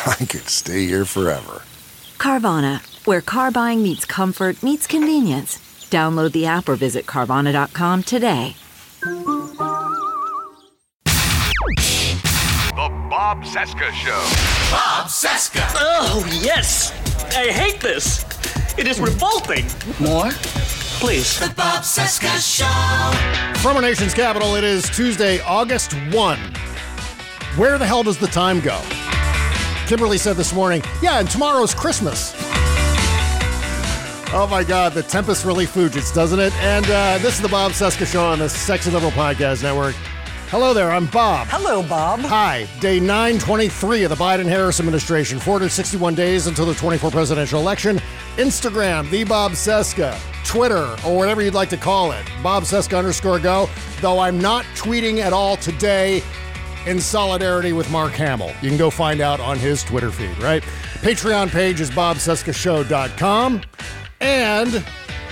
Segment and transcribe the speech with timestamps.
[0.06, 1.62] I could stay here forever.
[2.16, 5.58] Carvana, where car buying meets comfort, meets convenience.
[5.90, 8.56] Download the app or visit Carvana.com today.
[12.70, 14.22] The Bob Cesca Show.
[14.70, 15.66] Bob Cesca.
[15.74, 16.92] Oh, yes!
[17.36, 18.24] I hate this!
[18.78, 19.66] It is revolting!
[20.00, 20.30] More?
[21.00, 21.38] Please.
[21.38, 23.60] The Bob Cesca Show.
[23.60, 26.38] From our nation's capital, it is Tuesday, August 1.
[27.56, 28.80] Where the hell does the time go?
[29.90, 32.32] Kimberly said this morning, yeah, and tomorrow's Christmas.
[34.32, 36.54] Oh my God, the tempus really fugits, doesn't it?
[36.58, 39.96] And uh, this is the Bob Cesca Show on the Sexy Liberal Podcast Network.
[40.46, 41.48] Hello there, I'm Bob.
[41.50, 42.20] Hello, Bob.
[42.20, 47.98] Hi, day 923 of the Biden Harris administration, 461 days until the 24 presidential election.
[48.36, 50.16] Instagram, the Bob Cesca.
[50.44, 53.68] Twitter, or whatever you'd like to call it, Bob Cesca underscore go.
[54.00, 56.22] Though I'm not tweeting at all today
[56.86, 58.52] in solidarity with Mark Hamill.
[58.62, 60.62] You can go find out on his Twitter feed, right?
[61.02, 63.62] Patreon page is bobcescashow.com.
[64.20, 64.84] And,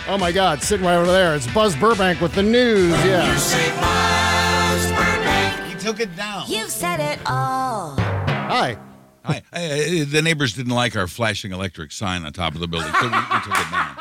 [0.08, 2.92] oh my God, sitting right over there, it's Buzz Burbank with the news.
[3.04, 3.32] Yeah.
[3.32, 5.72] You say Buzz Burbank.
[5.72, 6.44] He took it down.
[6.48, 7.96] You've said it all.
[7.98, 8.78] Hi.
[9.24, 9.42] Hi.
[9.52, 13.02] Uh, the neighbors didn't like our flashing electric sign on top of the building, so
[13.02, 13.96] we, we took it down.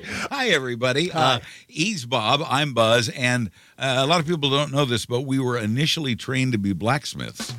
[0.00, 0.26] Now.
[0.30, 1.10] Hi, everybody.
[1.12, 2.42] Uh, he's Bob.
[2.48, 6.16] I'm Buzz, and uh, a lot of people don't know this, but we were initially
[6.16, 7.52] trained to be blacksmiths.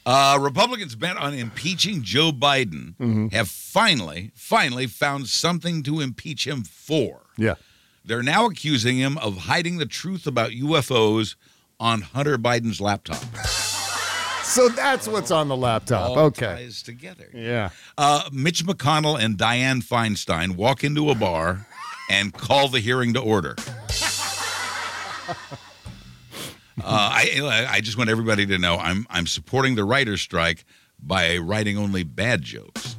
[0.07, 6.65] Uh, Republicans bent on impeaching Joe Biden have finally, finally found something to impeach him
[6.65, 7.21] for.
[7.37, 7.55] Yeah.
[8.05, 11.37] They're now accusing him of hiding the truth about UFOs
[11.79, 13.23] on Hunter Biden's laptop.
[14.51, 16.11] So that's what's on the laptop.
[16.11, 16.47] All Okay.
[16.47, 17.29] ties together.
[17.33, 17.71] Yeah.
[17.97, 21.67] Uh, Mitch McConnell and Dianne Feinstein walk into a bar
[22.11, 23.57] and call the hearing to order.
[26.83, 30.65] Uh, I I just want everybody to know I'm I'm supporting the writers' strike
[30.99, 32.95] by writing only bad jokes.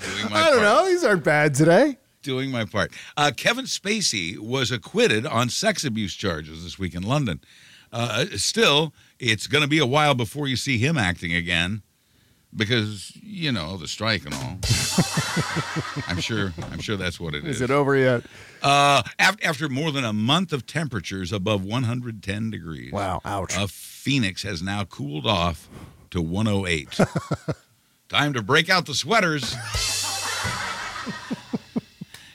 [0.00, 0.62] Doing my I don't part.
[0.62, 0.86] know.
[0.86, 1.96] These aren't bad today.
[2.22, 2.92] Doing my part.
[3.16, 7.40] Uh, Kevin Spacey was acquitted on sex abuse charges this week in London.
[7.90, 11.82] Uh, still, it's going to be a while before you see him acting again,
[12.56, 14.58] because you know the strike and all.
[16.08, 16.52] I'm sure.
[16.72, 17.56] I'm sure that's what it is.
[17.56, 18.22] Is it over yet?
[18.62, 22.92] Uh, after, after more than a month of temperatures above 110 degrees.
[22.92, 23.20] Wow.
[23.24, 23.56] Ouch.
[23.56, 25.68] Uh, Phoenix has now cooled off
[26.10, 26.98] to 108.
[28.08, 29.54] Time to break out the sweaters.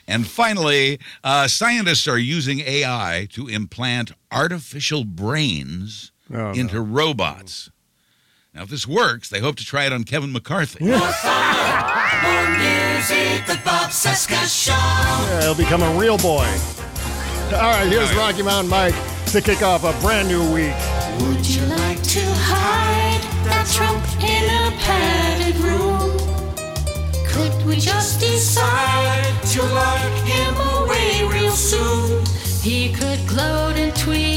[0.08, 7.70] and finally, uh, scientists are using AI to implant artificial brains Oh, into robots.
[8.54, 10.84] Now, if this works, they hope to try it on Kevin McCarthy.
[10.84, 11.12] More music.
[13.46, 14.72] The Bob Cesca Show.
[14.72, 16.46] Yeah, he'll become a real boy.
[17.52, 18.94] All right, here's Rocky Mountain Mike
[19.26, 20.74] to kick off a brand new week.
[21.20, 26.16] Would you like to hide that Trump in a padded room?
[27.28, 32.24] Could we just decide to lock him away real soon?
[32.62, 34.35] He could gloat and tweet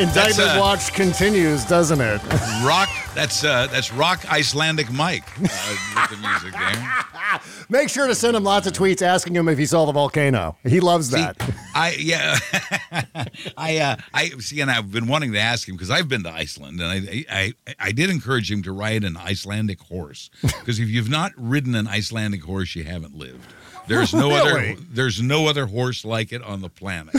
[0.00, 2.20] Indictment uh, watch continues, doesn't it?
[2.64, 2.88] Rock.
[3.14, 7.40] That's uh, that's rock Icelandic Mike uh, with the music there.
[7.68, 10.56] Make sure to send him lots of tweets asking him if he saw the volcano.
[10.62, 11.36] He loves that.
[11.74, 12.38] I yeah,
[13.56, 16.30] I uh, I see, and I've been wanting to ask him because I've been to
[16.30, 20.88] Iceland, and I, I I did encourage him to ride an Icelandic horse because if
[20.88, 23.52] you've not ridden an Icelandic horse, you haven't lived.
[23.88, 24.72] There's no Really?
[24.72, 27.14] other there's no other horse like it on the planet.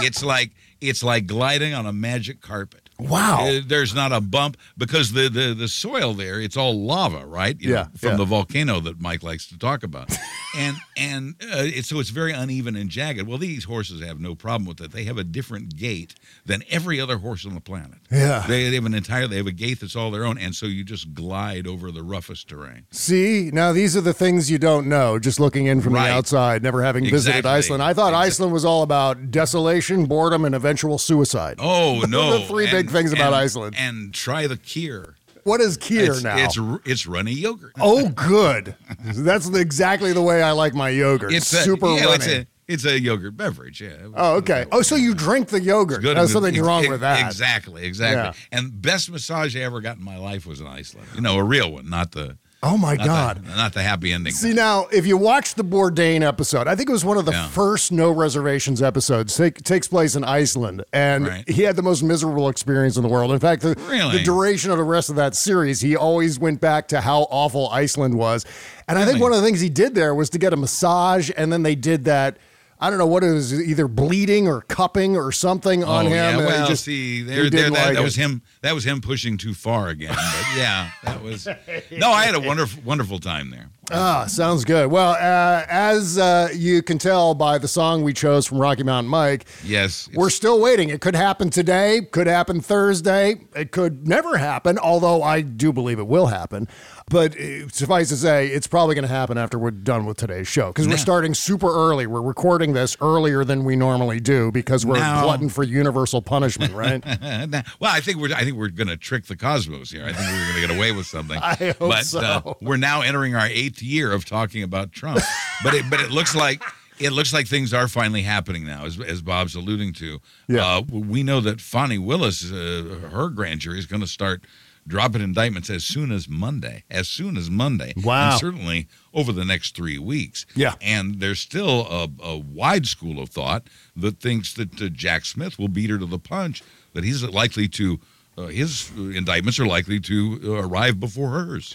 [0.00, 0.50] it's like
[0.80, 2.82] it's like gliding on a magic carpet.
[2.98, 3.46] Wow.
[3.46, 7.54] Uh, there's not a bump because the, the the soil there it's all lava, right?
[7.60, 8.16] You know, Yeah, from yeah.
[8.16, 10.16] the volcano that Mike likes to talk about,
[10.56, 13.26] and and uh, it's, so it's very uneven and jagged.
[13.28, 14.92] Well, these horses have no problem with it.
[14.92, 16.14] They have a different gait
[16.46, 17.98] than every other horse on the planet.
[18.10, 18.46] Yeah.
[18.48, 20.64] they, they have an entire they have a gait that's all their own, and so
[20.64, 22.86] you just glide over the roughest terrain.
[22.92, 26.08] See, now these are the things you don't know just looking in from Right.
[26.08, 27.82] the outside, never having visited Iceland.
[27.82, 28.26] I thought Exactly.
[28.26, 31.56] Iceland was all about desolation, boredom, and eventual suicide.
[31.58, 32.38] Oh no!
[32.38, 33.76] the three big things about and- Iceland.
[33.78, 35.14] And try the skyr.
[35.44, 36.36] What is skyr it's, now?
[36.36, 37.72] It's it's runny yogurt.
[37.80, 38.74] oh, good.
[39.04, 41.32] That's exactly the way I like my yogurt.
[41.32, 42.14] It's a, super yeah, runny.
[42.14, 43.80] It's a, it's a yogurt beverage.
[43.80, 44.08] Yeah.
[44.16, 44.66] oh, okay.
[44.72, 46.02] Oh, so you drink the yogurt.
[46.28, 47.24] Something Ex- wrong ex- with that.
[47.24, 48.36] Exactly, exactly.
[48.50, 51.06] And best massage I ever got in my life was in Iceland.
[51.14, 53.44] You know, a real one, not the Oh my not God.
[53.44, 54.32] the, not the happy ending.
[54.32, 57.32] See now, if you watch the Bourdain episode, I think it was one of the
[57.32, 57.48] Yeah.
[57.48, 59.36] first no reservations episodes.
[59.36, 61.48] Take, takes place in Iceland, and Right.
[61.48, 63.30] he had the most miserable experience in the world.
[63.30, 64.18] In fact, the, Really?
[64.18, 67.68] the duration of the rest of that series, he always went back to how awful
[67.70, 68.44] Iceland was.
[68.88, 71.30] And I think one of the things he did there was to get a massage,
[71.36, 72.38] and then they did that.
[72.78, 76.12] I don't know what it was, either bleeding or cupping or something oh on him.
[76.12, 78.42] yeah, and well, just- see, there, there, that, like that was him.
[78.60, 80.14] That was him pushing too far again.
[80.14, 81.48] But yeah, that was.
[81.90, 83.70] No, I had a wonderful, wonderful time there.
[83.92, 84.90] Ah, sounds good.
[84.90, 89.08] Well, uh, as uh, you can tell by the song we chose from Rocky Mountain
[89.08, 90.88] Mike, Yes, we're still waiting.
[90.90, 96.00] It could happen today, could happen Thursday, it could never happen, although I do believe
[96.00, 96.66] it will happen.
[97.08, 100.48] But uh, suffice to say, it's probably going to happen after we're done with today's
[100.48, 102.08] show because we're starting super early.
[102.08, 106.72] We're recording this earlier than we normally do because we're Now- glutton for universal punishment,
[106.74, 107.04] right?
[107.48, 110.04] Nah, well, I think we're I think we're going to trick the cosmos here.
[110.04, 111.38] I think we're going to get away with something.
[111.42, 112.18] I hope but so.
[112.20, 115.20] uh, we're now entering our eighth year of talking about Trump.
[115.62, 116.60] but it but it looks like
[116.98, 120.18] it looks like things are finally happening now, as as Bob's alluding to.
[120.48, 120.78] Yeah.
[120.78, 124.42] Uh, we know that Fani Willis, uh, her grand jury is going to start
[124.86, 126.84] dropping indictments as soon as Monday.
[126.90, 127.92] As soon as Monday.
[128.02, 128.30] Wow.
[128.30, 130.46] And certainly over the next three weeks.
[130.54, 130.74] Yeah.
[130.80, 135.58] And there's still a, a wide school of thought that thinks that uh, Jack Smith
[135.58, 136.62] will beat her to the punch,
[136.92, 137.98] that he's likely to,
[138.38, 141.74] uh, his indictments are likely to uh, arrive before hers.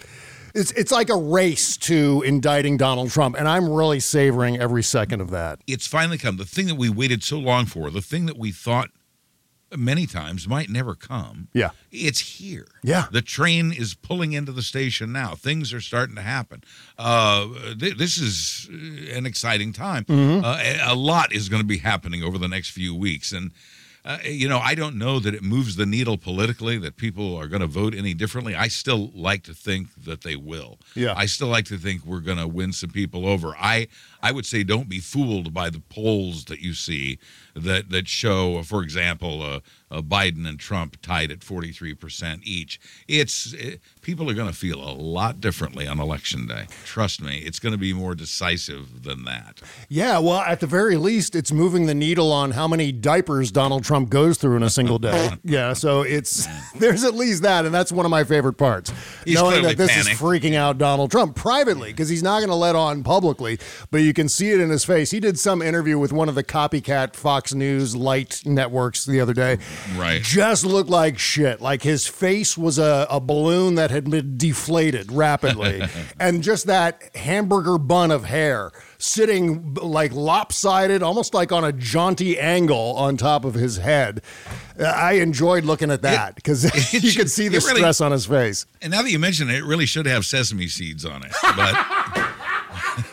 [0.53, 5.21] it's it's like a race to indicting Donald Trump, and I'm really savoring every second
[5.21, 5.59] of that.
[5.67, 6.37] It's finally come.
[6.37, 8.89] The thing that we waited so long for, the thing that we thought
[9.77, 11.47] many times might never come.
[11.53, 11.69] Yeah.
[11.91, 12.67] It's here.
[12.83, 13.05] Yeah.
[13.11, 15.35] The train is pulling into the station now.
[15.35, 16.63] Things are starting to happen.
[16.97, 17.47] Uh,
[17.79, 20.03] th- this is uh, an exciting time.
[20.05, 20.43] Mm-hmm.
[20.45, 23.31] Uh, a- a lot is going to be happening over the next few weeks.
[23.31, 23.51] And,
[24.03, 27.47] uh, you know, I don't know that it moves the needle politically, that people are
[27.47, 28.55] going to vote any differently.
[28.55, 30.79] I still like to think that they will.
[30.95, 31.13] Yeah.
[31.15, 33.55] I still like to think we're going to win some people over.
[33.57, 33.87] I,
[34.21, 37.19] I would say don't be fooled by the polls that you see
[37.55, 39.59] that that show, for example, uh,
[39.89, 42.79] uh, Biden and Trump tied at 43% each.
[43.07, 46.67] It's it, people are going to feel a lot differently on election day.
[46.85, 49.61] Trust me, it's going to be more decisive than that.
[49.89, 53.83] Yeah, well, at the very least, it's moving the needle on how many diapers Donald
[53.83, 55.31] Trump goes through in a single day.
[55.43, 58.93] yeah, so it's there's at least that, and that's one of my favorite parts.
[59.25, 60.11] He's knowing that this panicked.
[60.11, 63.97] is freaking out Donald Trump privately because he's not going to let on publicly, but
[63.99, 65.11] you can see it in his face.
[65.11, 69.33] He did some interview with one of the copycat Fox News light networks the other
[69.33, 69.57] day.
[69.95, 70.21] Right.
[70.21, 71.61] Just looked like shit.
[71.61, 75.81] Like his face was a, a balloon that had been deflated rapidly.
[76.19, 82.39] and just that hamburger bun of hair sitting like lopsided, almost like on a jaunty
[82.39, 84.21] angle on top of his head.
[84.79, 86.63] Uh, I enjoyed looking at that because
[86.93, 88.65] you should- could see the really- stress on his face.
[88.81, 91.31] And now that you mention it, it really should have sesame seeds on it.
[91.41, 91.75] But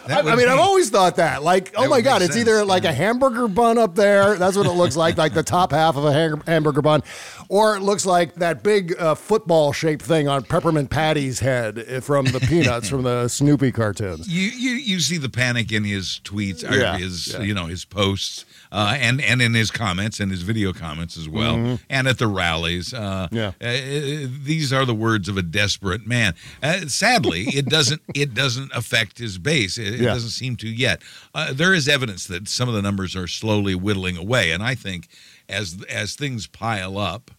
[0.08, 1.42] I, I mean, I've always thought that.
[1.42, 4.36] Like, oh my God, it's either sense, like a hamburger bun up there.
[4.36, 7.02] That's what it looks like, like the top half of a ham- hamburger bun.
[7.48, 12.00] Or it looks like that big uh, football shaped thing on Peppermint Patty's head uh,
[12.00, 14.28] from the Peanuts, from the Snoopy cartoons.
[14.28, 17.40] you you you see the panic in his tweets Yeah, his yeah.
[17.40, 21.28] you know his posts uh, and and in his comments and his video comments as
[21.28, 23.36] well and at the rallies uh, Mm-hmm.
[23.36, 23.52] Yeah.
[23.60, 28.70] uh, these are the words of a desperate man uh, sadly it doesn't it doesn't
[28.74, 30.14] affect his base it, it Yeah.
[30.14, 31.02] doesn't seem to yet
[31.34, 34.74] uh, there is evidence that some of the numbers are slowly whittling away and I
[34.74, 35.08] think
[35.48, 37.30] as as things pile up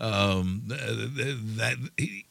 [0.00, 0.80] um, th-
[1.16, 1.76] th- that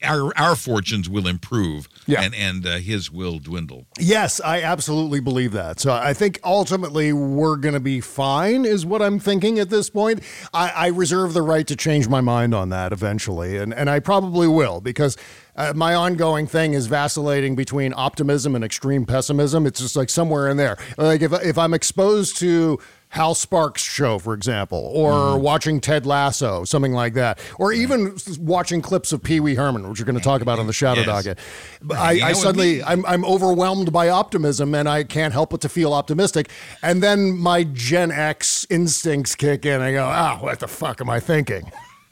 [0.03, 2.21] our our fortunes will improve, Yeah.
[2.21, 3.85] and and uh, his will dwindle.
[3.99, 5.79] Yes, I absolutely believe that.
[5.79, 9.89] So I think ultimately we're going to be fine, is what I'm thinking at this
[9.89, 10.21] point.
[10.53, 13.99] I, I reserve the right to change my mind on that eventually, and, and I
[13.99, 15.15] probably will because
[15.55, 19.65] uh, my ongoing thing is vacillating between optimism and extreme pessimism.
[19.65, 20.77] It's just like somewhere in there.
[20.97, 22.79] Like if, if I'm exposed to
[23.13, 28.81] Hal Sparks show, for example, or watching Ted Lasso, something like that, or even watching
[28.81, 31.23] clips of Pee Wee Herman, which we're going to talk about on the Shadow Yes.
[31.25, 31.39] Docket.
[31.95, 35.93] I, I suddenly, I'm, I'm overwhelmed by optimism and I can't help but to feel
[35.93, 36.49] optimistic.
[36.81, 39.79] And then my Gen X instincts kick in.
[39.79, 41.71] I go, ah, what the fuck am I thinking?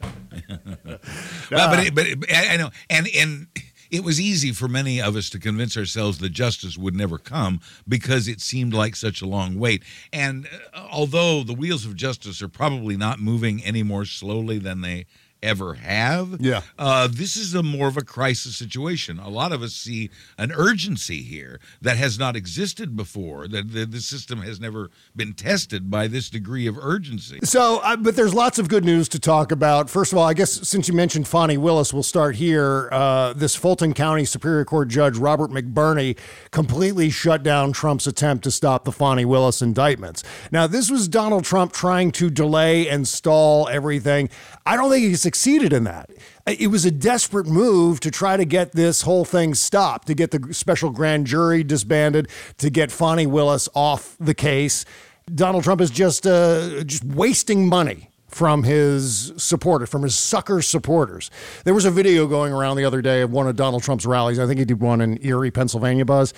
[1.50, 3.46] Well, but it, but it, I I know, and and
[3.92, 7.60] it was easy for many of us to convince ourselves that justice would never come
[7.86, 9.82] because it seemed like such a long wait.
[10.14, 14.80] And uh, although the wheels of justice are probably not moving any more slowly than
[14.80, 15.04] they
[15.42, 16.62] ever have, Yeah.
[16.78, 19.18] uh, this is a more of a crisis situation.
[19.18, 23.48] A lot of us see an urgency here that has not existed before.
[23.48, 27.40] That the, the system has never been tested by this degree of urgency.
[27.44, 29.90] So, uh, but there's lots of good news to talk about.
[29.90, 32.88] First of all, I guess since you mentioned Fani Willis, we'll start here.
[32.92, 36.16] Uh, this Fulton County Superior Court Judge Robert McBurney
[36.50, 40.22] completely shut down Trump's attempt to stop the Fani Willis indictments.
[40.50, 44.28] Now, this was Donald Trump trying to delay and stall everything.
[44.64, 46.10] I don't think he succeeded in that.
[46.46, 50.30] It was a desperate move to try to get this whole thing stopped, to get
[50.30, 52.28] the special grand jury disbanded,
[52.58, 54.84] to get Fani Willis off the case.
[55.32, 61.30] Donald Trump is just uh, just wasting money from his supporters, from his sucker supporters.
[61.64, 64.38] There was a video going around the other day of one of Donald Trump's rallies.
[64.38, 66.32] I think he did one in Erie, Pennsylvania, Buzz.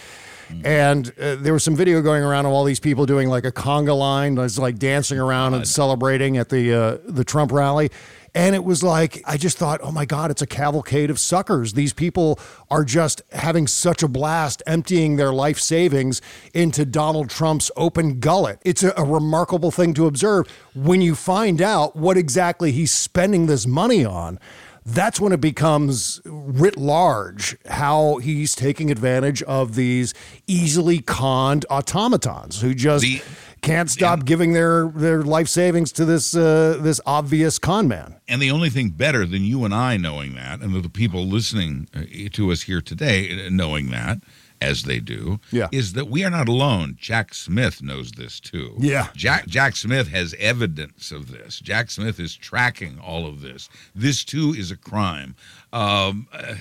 [0.64, 3.52] And uh, there was some video going around of all these people doing like a
[3.52, 7.90] conga line, that's like dancing around and celebrating at the uh, the Trump rally.
[8.36, 11.74] And it was like, I just thought, oh my God, it's a cavalcade of suckers.
[11.74, 16.20] These people are just having such a blast emptying their life savings
[16.52, 18.58] into Donald Trump's open gullet.
[18.64, 23.46] It's a, a remarkable thing to observe when you find out what exactly he's spending
[23.46, 24.40] this money on.
[24.86, 30.12] That's when it becomes writ large how he's taking advantage of these
[30.46, 33.22] easily conned automatons who just The-
[33.62, 38.16] can't stop giving their, their life savings to this uh, this obvious con man.
[38.28, 41.88] And the only thing better than you and I knowing that, and the people listening
[41.94, 44.18] uh, to us here today uh, knowing that,
[44.64, 45.68] as they do, Yeah.
[45.72, 46.96] is that we are not alone.
[47.00, 48.74] Jack Smith knows this too.
[48.78, 49.08] Yeah.
[49.14, 51.60] Jack Jack Smith has evidence of this.
[51.60, 53.68] Jack Smith is tracking all of this.
[53.94, 55.34] This too is a crime.
[55.72, 56.54] Um, uh,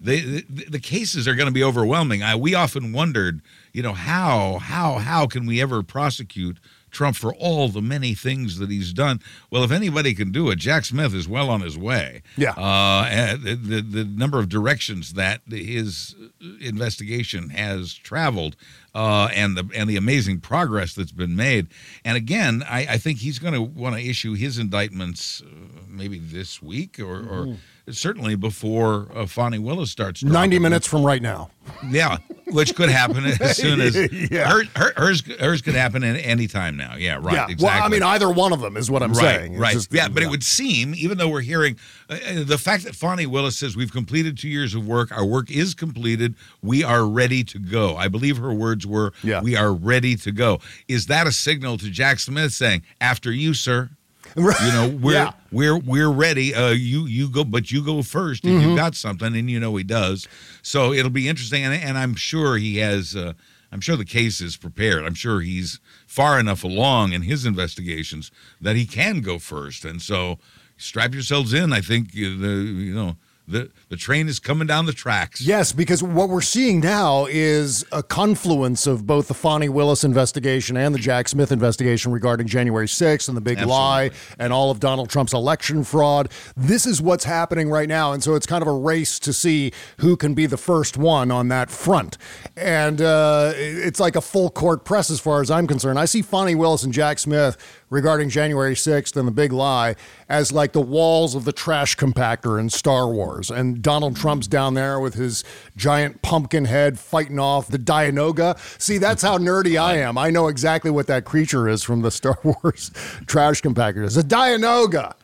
[0.00, 2.22] they, the, the cases are going to be overwhelming.
[2.22, 3.40] I, we often wondered,
[3.72, 6.58] you know, how how how can we ever prosecute
[6.94, 9.20] Trump for all the many things that he's done?
[9.50, 12.22] Well, if anybody can do it, Jack Smith is well on his way.
[12.36, 12.52] Yeah.
[12.52, 16.14] Uh, and the, the the number of directions that his
[16.60, 18.56] investigation has traveled,
[18.94, 21.66] uh, and the and the amazing progress that's been made.
[22.04, 25.48] And again, I, I think he's going to want to issue his indictments uh,
[25.88, 27.56] maybe this week or, or
[27.90, 30.22] certainly before uh, Fani Willis starts.
[30.22, 31.50] 90 minutes from right now.
[31.88, 33.96] Yeah, which could happen as soon as
[34.30, 34.48] Yeah.
[34.50, 36.94] her, her, hers hers could happen at any time now.
[36.96, 37.32] Yeah, right.
[37.34, 37.46] yeah.
[37.48, 37.64] Exactly.
[37.66, 39.52] Well, I mean, either one of them is what I'm right, saying.
[39.54, 39.72] It's right.
[39.72, 41.76] just- yeah, but it would seem, even though we're hearing
[42.10, 45.24] uh, uh, the fact that Fani Willis says we've completed two years of work, our
[45.24, 47.96] work is completed, we are ready to go.
[47.96, 49.40] I believe her words were, Yeah.
[49.42, 53.54] "We are ready to go." Is that a signal to Jack Smith saying, "After you,
[53.54, 53.90] sir"?
[54.36, 55.32] You know, we're Yeah.
[55.52, 56.54] we're we're ready.
[56.54, 58.68] Uh, you you go, but you go first and Mm-hmm.
[58.70, 60.26] you've got something, and you know he does.
[60.62, 63.14] So it'll be interesting, and, and I'm sure he has.
[63.14, 63.34] Uh,
[63.70, 65.04] I'm sure the case is prepared.
[65.04, 69.84] I'm sure he's far enough along in his investigations that he can go first.
[69.84, 70.38] And so,
[70.76, 71.72] strap yourselves in.
[71.72, 75.40] I think uh, the you know the the train is coming down the tracks.
[75.40, 80.76] Yes, because what we're seeing now is a confluence of both the Fani Willis investigation
[80.76, 84.80] and the Jack Smith investigation regarding January 6th and the big lie and all of
[84.80, 86.28] Donald Trump's election fraud.
[86.56, 88.12] This is what's happening right now.
[88.12, 91.30] And so it's kind of a race to see who can be the first one
[91.30, 92.18] on that front.
[92.56, 96.00] And uh, it's like a full court press as far as I'm concerned.
[96.00, 97.56] I see Fani Willis and Jack Smith
[97.90, 99.94] regarding January 6th and the big lie
[100.28, 103.52] as like the walls of the trash compactor in Star Wars.
[103.52, 105.44] And Donald Trump's down there with his
[105.76, 108.58] giant pumpkin head fighting off the Dianoga.
[108.82, 110.18] See, that's how nerdy I am.
[110.18, 112.90] I know exactly what that creature is from the Star Wars
[113.26, 114.04] trash compactor.
[114.04, 115.14] It's a Dianoga.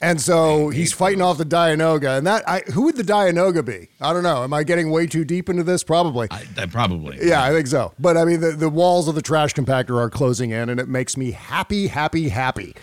[0.00, 2.18] And so he's fighting off the Dianoga.
[2.18, 3.88] And that, I, who would the Dianoga be?
[4.00, 4.44] I don't know.
[4.44, 5.82] Am I getting way too deep into this?
[5.82, 6.28] Probably.
[6.30, 7.18] I, I probably.
[7.20, 7.92] Yeah, I think so.
[7.98, 10.88] But I mean, the, the walls of the trash compactor are closing in, and it
[10.88, 12.74] makes me happy, happy, happy.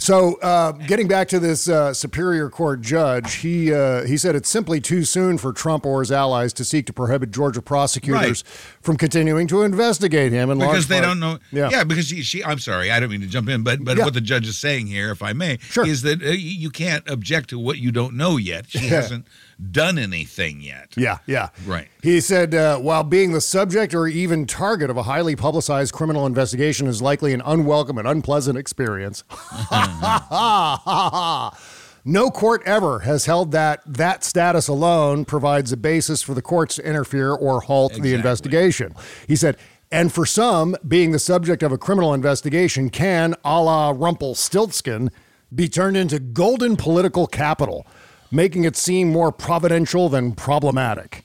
[0.00, 4.48] So, uh, getting back to this uh, Superior Court judge, he uh, he said it's
[4.48, 8.42] simply too soon for Trump or his allies to seek to prohibit Georgia prosecutors
[8.80, 10.48] from continuing to investigate him.
[10.48, 11.38] In because they part- don't know.
[11.52, 11.68] Yeah.
[11.70, 12.42] Yeah, because she, she.
[12.42, 14.04] I'm sorry, I don't mean to jump in, but but Yeah.
[14.06, 15.86] what the judge is saying here, if I may, Sure.
[15.86, 18.66] is that uh, you- you can't object to what you don't know yet.
[18.70, 19.02] She Yeah.
[19.02, 19.26] hasn't
[19.70, 20.94] done anything yet.
[20.96, 21.50] Yeah, yeah.
[21.66, 21.86] Right.
[22.02, 26.24] He said, uh, while being the subject or even target of a highly publicized criminal
[26.24, 29.22] investigation is likely an unwelcome and unpleasant experience.
[32.04, 36.76] no court ever has held that that status alone provides a basis for the courts
[36.76, 38.94] to interfere or halt the investigation.
[39.26, 39.56] He said,
[39.92, 45.10] and for some, being the subject of a criminal investigation can, a la Rumpelstiltskin,
[45.52, 47.86] be turned into golden political capital,
[48.30, 51.24] making it seem more providential than problematic.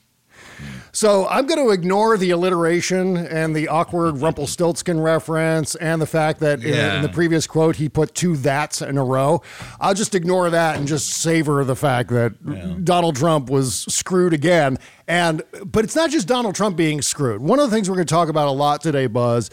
[0.96, 6.40] So I'm going to ignore the alliteration and the awkward Rumpelstiltskin reference and the fact
[6.40, 6.96] that in, Yeah.
[6.96, 9.42] in the previous quote he put two that's in a row.
[9.78, 14.78] I'll just ignore that and just savor the fact that Donald Trump was screwed again.
[15.06, 17.42] And but it's not just Donald Trump being screwed.
[17.42, 19.50] One of the things we're going to talk about a lot today, Buzz,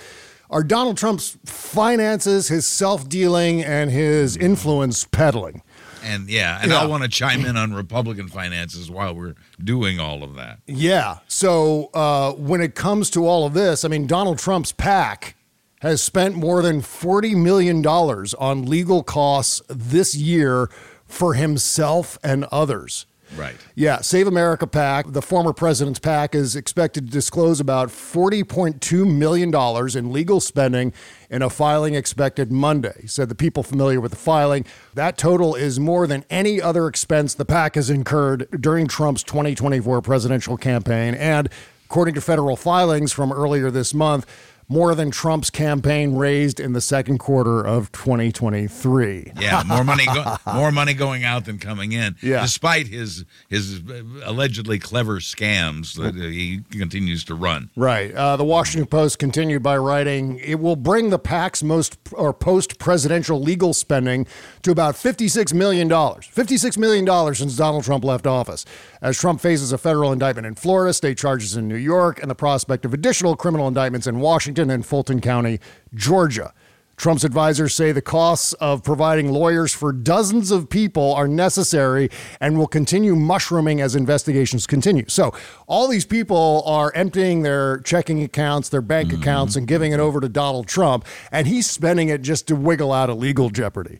[0.49, 4.43] are Donald Trump's finances, his self-dealing, and his mm.
[4.43, 5.61] influence peddling.
[6.03, 6.81] And yeah, and Yeah.
[6.81, 10.59] I want to chime in on Republican finances while we're doing all of that.
[10.67, 11.19] Yeah.
[11.27, 15.35] So uh, when it comes to all of this, I mean, Donald Trump's PAC
[15.81, 20.69] has spent more than $40 million on legal costs this year
[21.05, 23.05] for himself and others.
[23.35, 23.55] Right.
[23.75, 29.97] Yeah, Save America PAC, the former president's PAC, is expected to disclose about $40.2 million
[29.97, 30.93] in legal spending
[31.29, 33.05] in a filing expected Monday.
[33.07, 34.65] Said the people familiar with the filing.
[34.93, 40.01] That total is more than any other expense the PAC has incurred during Trump's 2024
[40.01, 41.15] presidential campaign.
[41.15, 41.49] And
[41.85, 44.27] according to federal filings from earlier this month,
[44.67, 49.33] more than Trump's campaign raised in the second quarter of 2023.
[49.39, 52.15] Yeah, more money, go- more money going out than coming in.
[52.21, 52.41] Yeah.
[52.41, 53.81] despite his his
[54.23, 57.69] allegedly clever scams that he continues to run.
[57.75, 58.13] Right.
[58.13, 63.39] Uh, the Washington Post continued by writing, "It will bring the PAC's most or post-presidential
[63.41, 64.25] legal spending
[64.63, 66.25] to about fifty-six million dollars.
[66.25, 68.65] Fifty-six million dollars since Donald Trump left office,
[69.01, 72.35] as Trump faces a federal indictment in Florida, state charges in New York, and the
[72.35, 75.59] prospect of additional criminal indictments in Washington and Fulton County,
[75.93, 76.53] Georgia."
[76.95, 82.57] Trump's advisors say the costs of providing lawyers for dozens of people are necessary and
[82.57, 85.05] will continue mushrooming as investigations continue.
[85.07, 85.33] So,
[85.67, 89.21] all these people are emptying their checking accounts, their bank mm-hmm.
[89.21, 92.93] accounts, and giving it over to Donald Trump, and he's spending it just to wiggle
[92.93, 93.99] out of legal jeopardy.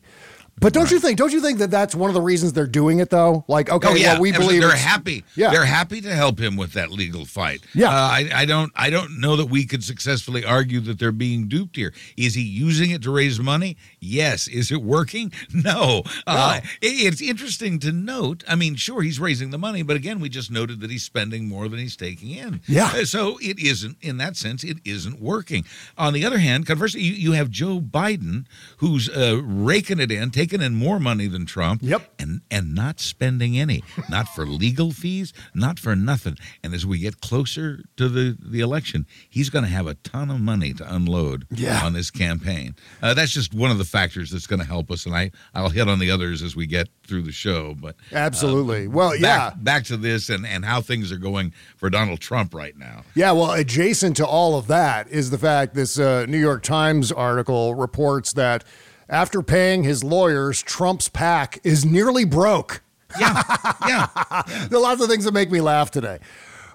[0.60, 1.18] But don't you think?
[1.18, 3.44] Don't you think that that's one of the reasons they're doing it, though?
[3.48, 4.58] Like, okay, oh yeah, well, we Absolutely.
[4.60, 5.24] believe they're happy.
[5.36, 7.60] Yeah, they're happy to help him with that legal fight.
[7.74, 7.88] Yeah.
[7.88, 8.72] uh, I, I don't.
[8.76, 11.92] I don't know that we could successfully argue that they're being duped here.
[12.16, 13.76] Is he using it to raise money?
[14.00, 14.46] Yes.
[14.48, 15.32] Is it working?
[15.54, 16.02] No.
[16.26, 18.44] Uh, it- it's interesting to note.
[18.48, 21.48] I mean, sure, he's raising the money, but again, we just noted that he's spending
[21.48, 22.60] more than he's taking in.
[22.66, 22.90] Yeah.
[22.94, 25.64] Uh, So it isn't, in that sense, it isn't working.
[25.98, 28.44] On the other hand, conversely, you, you have Joe Biden,
[28.78, 31.80] who's uh, raking it in, taking in more money than Trump.
[31.82, 32.14] Yep.
[32.18, 36.36] And and not spending any, not for legal fees, not for nothing.
[36.62, 40.30] And as we get closer to the the election, he's going to have a ton
[40.30, 41.84] of money to unload Yeah.
[41.84, 42.74] on his campaign.
[43.02, 45.06] Uh, that's just one of the factors that's going to help us.
[45.06, 47.74] And I I'll hit on the others as we get through the show.
[47.74, 48.86] But absolutely.
[48.88, 52.54] well, back, yeah, back to this and and how things are going for Donald Trump
[52.54, 53.04] right now.
[53.14, 57.12] Yeah, well, adjacent to all of that is the fact this uh, New York Times
[57.12, 58.64] article reports that
[59.08, 62.82] after paying his lawyers, Trump's PAC is nearly broke.
[63.18, 63.42] Yeah,
[63.86, 64.06] yeah.
[64.68, 66.18] There are lots of things that make me laugh today.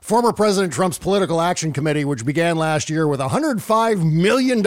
[0.02, 4.63] Former President Trump's Political Action Committee, which began last year with $105 million,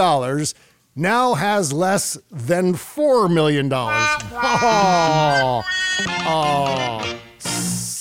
[0.94, 3.70] now has less than $4 million.
[3.72, 5.62] Oh,
[6.24, 7.18] oh,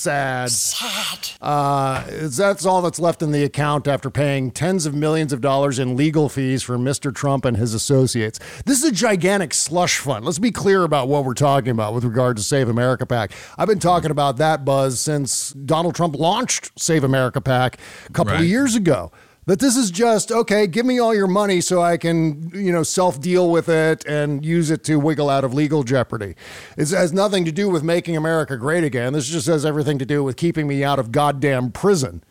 [0.01, 0.49] sad.
[0.49, 1.29] Sad.
[1.41, 5.79] Uh, that's all that's left in the account after paying tens of millions of dollars
[5.79, 7.13] in legal fees for Mr.
[7.13, 8.39] Trump and his associates.
[8.65, 10.25] This is a gigantic slush fund.
[10.25, 13.31] Let's be clear about what we're talking about with regard to Save America PAC.
[13.57, 17.77] I've been talking about that buzz since Donald Trump launched Save America PAC
[18.09, 19.11] a couple of years ago.
[19.47, 20.67] That this is just okay.
[20.67, 24.45] Give me all your money so I can, you know, self deal with it and
[24.45, 26.35] use it to wiggle out of legal jeopardy.
[26.77, 29.13] It has nothing to do with making America great again.
[29.13, 32.23] This just has everything to do with keeping me out of goddamn prison.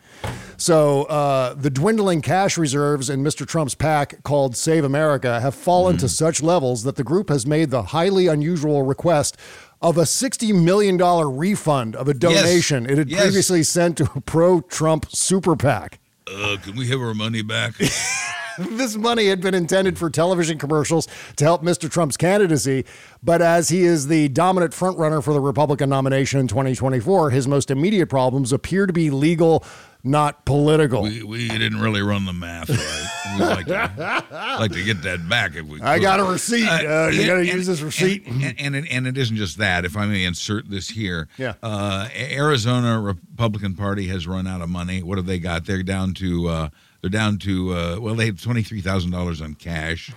[0.55, 3.45] So uh, the dwindling cash reserves in Mr.
[3.47, 7.71] Trump's PAC called Save America have fallen to such levels that the group has made
[7.71, 9.35] the highly unusual request
[9.81, 10.97] of a $60 million
[11.35, 13.21] refund of a donation it had Yes.
[13.21, 15.97] previously sent to a pro Trump super PAC.
[16.33, 17.73] Uh, can we have our money back?
[18.57, 21.89] this money had been intended for television commercials to help Mr.
[21.89, 22.85] Trump's candidacy,
[23.23, 27.71] but as he is the dominant frontrunner for the Republican nomination in 2024, his most
[27.71, 29.63] immediate problems appear to be legal,
[30.03, 31.03] not political.
[31.03, 33.07] We, we didn't really run the math right.
[33.39, 34.25] We'd like to,
[34.59, 35.87] like to get that back if we could.
[35.87, 36.67] I got a receipt.
[36.67, 38.25] Uh, you got to use this receipt.
[38.27, 39.85] And, and, it, and it isn't just that.
[39.85, 41.53] If I may insert this here, Yeah.
[41.63, 45.01] Uh, Arizona Republican Party has run out of money.
[45.03, 45.65] What have they got?
[45.65, 46.69] They're down to uh,
[47.01, 50.11] they're down to uh, well, they have twenty three thousand dollars on cash.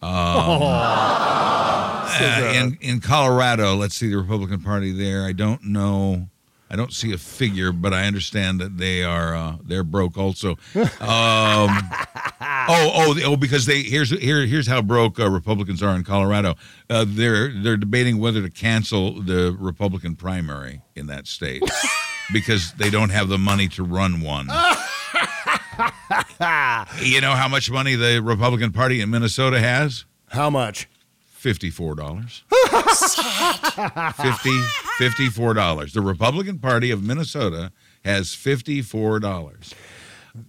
[0.00, 0.12] Um,
[2.10, 5.24] uh, in in Colorado, let's see the Republican Party there.
[5.24, 6.28] I don't know.
[6.70, 10.56] I don't see a figure, but I understand that they are uh, they're broke also.
[11.00, 11.70] Um,
[12.40, 16.54] oh, oh, oh, because they here's here here's how broke uh, Republicans are in Colorado.
[16.90, 21.62] Uh, they're they're debating whether to cancel the Republican primary in that state
[22.32, 24.46] because they don't have the money to run one.
[27.02, 30.04] you know how much money the Republican Party in Minnesota has?
[30.28, 30.88] How much?
[31.38, 32.42] Fifty-four dollars.
[32.48, 33.22] 50
[34.98, 35.92] 54 dollars.
[35.92, 37.70] The Republican Party of Minnesota
[38.04, 39.72] has fifty-four dollars.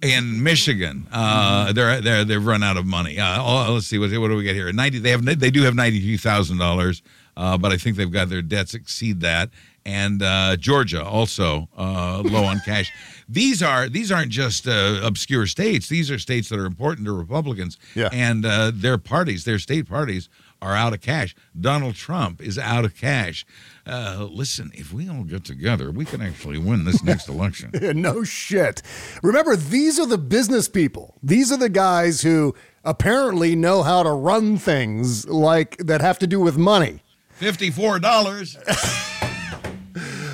[0.01, 3.19] In Michigan, uh, they're they've run out of money.
[3.19, 4.71] Uh, oh, let's see what what do we get here?
[4.71, 4.97] Ninety.
[4.97, 7.03] They have they do have ninety-two thousand dollars,
[7.37, 9.51] uh, but I think they've got their debts exceed that.
[9.85, 12.91] And uh, Georgia also uh, low on cash.
[13.27, 15.87] These are these aren't just uh, obscure states.
[15.87, 17.77] These are states that are important to Republicans.
[17.95, 18.09] Yeah.
[18.11, 20.29] And uh, their parties, their state parties,
[20.61, 21.35] are out of cash.
[21.59, 23.45] Donald Trump is out of cash.
[23.85, 27.71] Uh, listen, if we all get together, we can actually win this next election.
[28.01, 28.81] no shit.
[29.23, 31.15] Remember, these are the business people.
[31.23, 36.27] These are the guys who apparently know how to run things like that have to
[36.27, 37.01] do with money.
[37.29, 38.57] Fifty-four dollars.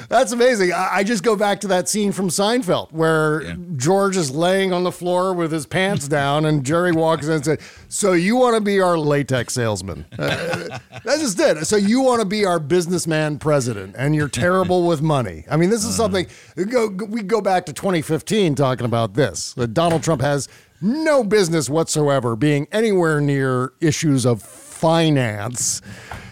[0.09, 0.71] That's amazing.
[0.71, 3.55] I, I just go back to that scene from Seinfeld where Yeah.
[3.75, 7.45] George is laying on the floor with his pants down, and Jerry walks in and
[7.45, 11.65] says, "So you want to be our latex salesman?" Uh, that's just it.
[11.67, 15.45] So you want to be our businessman president, and you're terrible with money.
[15.49, 16.25] I mean, this is something.
[16.69, 19.53] Go, we go back to 2015 talking about this.
[19.53, 20.47] That Donald Trump has
[20.81, 25.81] no business whatsoever being anywhere near issues of finance,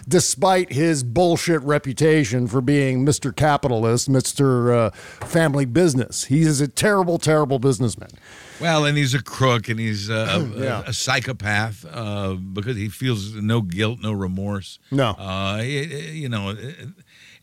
[0.08, 3.34] despite his bullshit reputation for being Mr.
[3.34, 4.74] Capitalist, Mr.
[4.74, 4.90] Uh,
[5.26, 6.24] family Business.
[6.24, 8.10] He is a terrible, terrible businessman.
[8.60, 10.82] Well, and he's a crook, and he's uh, a, Yeah.
[10.86, 14.78] a, psychopath uh, because he feels no guilt, no remorse.
[14.90, 15.10] No.
[15.10, 16.88] uh, it- it- you know, it-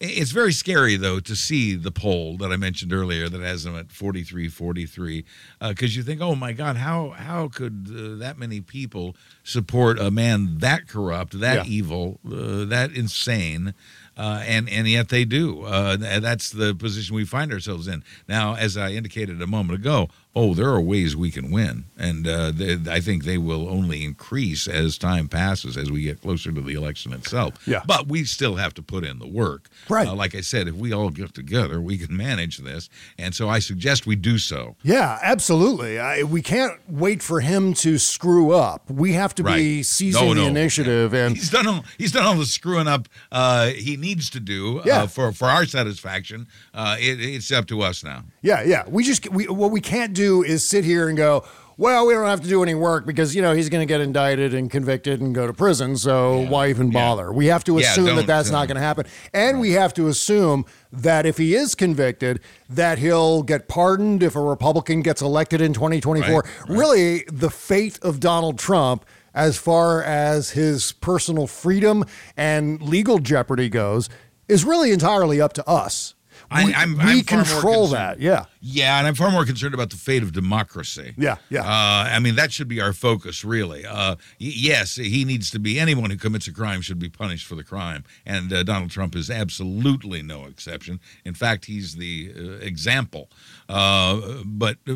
[0.03, 3.75] it's very scary though to see the poll that I mentioned earlier that has him
[3.75, 5.23] at 43, 43,
[5.61, 10.11] because you think, oh my God, how how could uh, that many people support a
[10.11, 11.71] man that corrupt, that Yeah.
[11.71, 13.73] evil, uh, that insane?
[14.17, 15.63] Uh, and and yet they do.
[15.63, 18.53] Uh, that's the position we find ourselves in now.
[18.55, 22.51] As I indicated a moment ago, oh, there are ways we can win, and uh,
[22.51, 26.61] they, I think they will only increase as time passes, as we get closer to
[26.61, 27.53] the election itself.
[27.65, 27.81] Yeah.
[27.87, 29.69] But we still have to put in the work.
[29.89, 30.07] Right.
[30.07, 33.47] Uh, like I said, if we all get together, we can manage this, and so
[33.47, 34.75] I suggest we do so.
[34.83, 35.99] Yeah, absolutely.
[35.99, 38.89] I, we can't wait for him to screw up.
[38.91, 39.85] We have to be Right.
[39.85, 40.47] seizing No, the no.
[40.47, 44.39] initiative and He's done all he's done all the screwing up uh, he needs to
[44.39, 45.03] do Yeah.
[45.03, 46.47] uh, for for our satisfaction.
[46.73, 48.23] Uh, it, it's up to us now.
[48.41, 48.83] Yeah, yeah.
[48.87, 51.43] We just we what we can't do is sit here and go,
[51.77, 54.01] well, we don't have to do any work because you know he's going to get
[54.01, 55.97] indicted and convicted and go to prison.
[55.97, 57.31] So why even bother?
[57.31, 59.93] We have to Yeah, assume that that's uh, not going to happen, and we have
[59.95, 62.39] to assume that if he is convicted,
[62.69, 66.29] that he'll get pardoned if a Republican gets elected in 2024.
[66.29, 66.69] Right, right.
[66.77, 69.05] Really, the fate of Donald Trump.
[69.33, 72.03] As far as his personal freedom
[72.35, 74.09] and legal jeopardy goes,
[74.47, 76.15] is really entirely up to us.
[76.49, 78.19] I- we I'm- we I'm control that.
[78.19, 78.45] Yeah.
[78.59, 81.13] Yeah, and I'm far more concerned about the fate of democracy.
[81.17, 81.61] Yeah, yeah.
[81.61, 83.85] Uh, I mean, that should be our focus, really.
[83.85, 85.79] Uh, y- yes, he needs to be.
[85.79, 89.15] Anyone who commits a crime should be punished for the crime, and uh, Donald Trump
[89.15, 90.99] is absolutely no exception.
[91.25, 93.29] In fact, he's the uh, example.
[93.69, 94.95] Uh, but uh,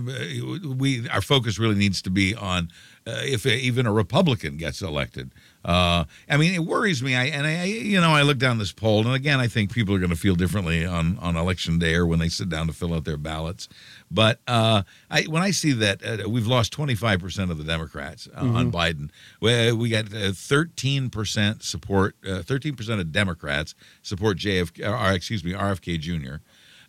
[0.77, 2.69] we, our focus really needs to be on
[3.05, 5.31] if even a Republican gets elected.
[5.63, 7.15] Uh, I mean, it worries me.
[7.15, 9.95] I and I, you know, I look down this poll, and again, I think people
[9.95, 12.73] are going to feel differently on on election day or when they sit down to
[12.73, 13.67] fill out their ballots.
[14.11, 18.27] But uh, I, when I see that uh, we've lost 25 percent of the Democrats
[18.35, 19.09] uh, on Biden,
[19.41, 22.15] we, we got uh, 13 percent support.
[22.27, 26.35] uh, 13 percent of Democrats support JFK, or excuse me, RFK Jr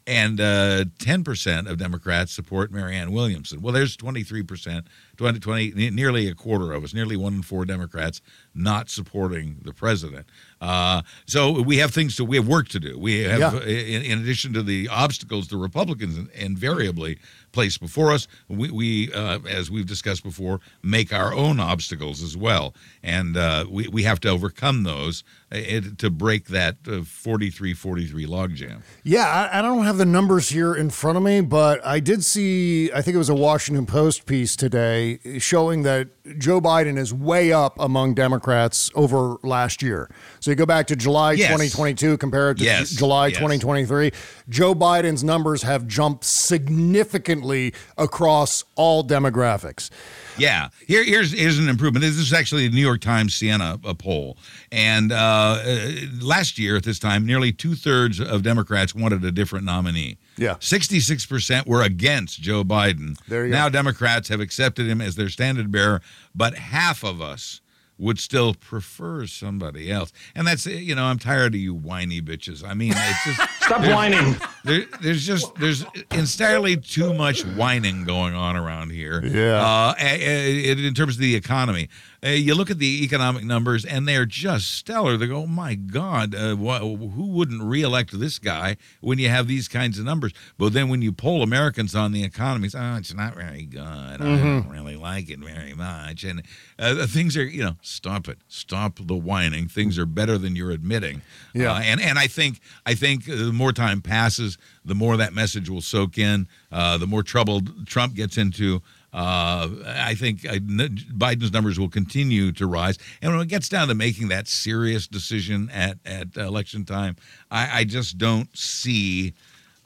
[0.07, 3.61] and uh, 10% of Democrats support Marianne Williamson.
[3.61, 4.85] Well, there's 23%
[5.17, 8.21] 20, 20 nearly a quarter of us, nearly one in four Democrats
[8.55, 10.27] not supporting the president.
[10.61, 12.99] Uh, so we have things to, we have work to do.
[12.99, 13.49] We have, Yeah.
[13.55, 17.19] uh, in, in addition to the obstacles the Republicans invariably
[17.53, 22.37] place before us, we, we uh, as we've discussed before, make our own obstacles as
[22.37, 22.75] well.
[23.03, 28.27] And uh, we, we have to overcome those it- to break that uh, 43 43
[28.27, 28.83] logjam.
[29.05, 32.25] Yeah, I, I don't have the numbers here in front of me, but I did
[32.25, 37.15] see, I think it was a Washington Post piece today showing that Joe Biden is
[37.15, 40.11] way up among Democrats over last year.
[40.41, 41.47] So you go back to July Yes.
[41.49, 43.37] 2022, compare it to Yes, July yes.
[43.37, 44.11] 2023.
[44.49, 49.91] Joe Biden's numbers have jumped significantly across all demographics.
[50.39, 52.03] Yeah, here, here's here's an improvement.
[52.05, 54.37] This is actually a New York Times Siena a poll,
[54.71, 59.33] and uh, uh, last year at this time, nearly two thirds of Democrats wanted a
[59.33, 60.19] different nominee.
[60.37, 60.57] Yeah.
[60.61, 63.17] sixty-six percent were against Joe Biden.
[63.29, 63.73] There you now go.
[63.73, 66.01] Democrats have accepted him as their standard bearer,
[66.35, 67.61] but half of us
[67.99, 70.13] would still prefer somebody else.
[70.35, 72.63] And that's you know I'm tired of you whiny bitches.
[72.67, 74.37] I mean, it's just Stop there's- whining.
[74.65, 79.25] There, there's just there's entirely too much whining going on around here.
[79.25, 79.65] Yeah.
[79.65, 81.89] Uh, in terms of the economy,
[82.25, 85.17] uh, you look at the economic numbers, and they're just stellar.
[85.17, 89.47] They go, oh my God, uh, wha who wouldn't reelect this guy when you have
[89.47, 90.33] these kinds of numbers?
[90.59, 93.81] But then when you poll Americans on the economy, it's, oh, it's not very good.
[93.81, 96.25] I don't really like it very much.
[96.25, 96.43] And
[96.79, 99.69] uh, things are, you know, stop it, stop the whining.
[99.69, 101.23] Things are better than you're admitting.
[101.55, 101.73] Yeah.
[101.73, 105.33] Uh, and and I think I think uh, the more time passes, the more that
[105.33, 106.49] message will soak in.
[106.73, 108.83] Uh, the more trouble Trump gets into.
[109.13, 113.89] Uh, I think uh, Biden's numbers will continue to rise, and when it gets down
[113.89, 117.17] to making that serious decision at at election time,
[117.51, 119.33] I, I just don't see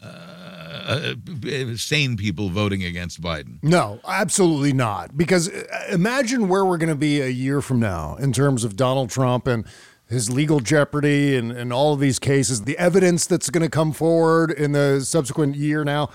[0.03, 1.15] uh,
[1.47, 3.59] uh, sane people voting against Biden.
[3.63, 5.17] No, absolutely not.
[5.17, 8.77] Because uh, imagine where we're going to be a year from now in terms of
[8.77, 9.65] Donald Trump and
[10.09, 13.93] his legal jeopardy and, and all of these cases, the evidence that's going to come
[13.93, 16.11] forward in the subsequent year now.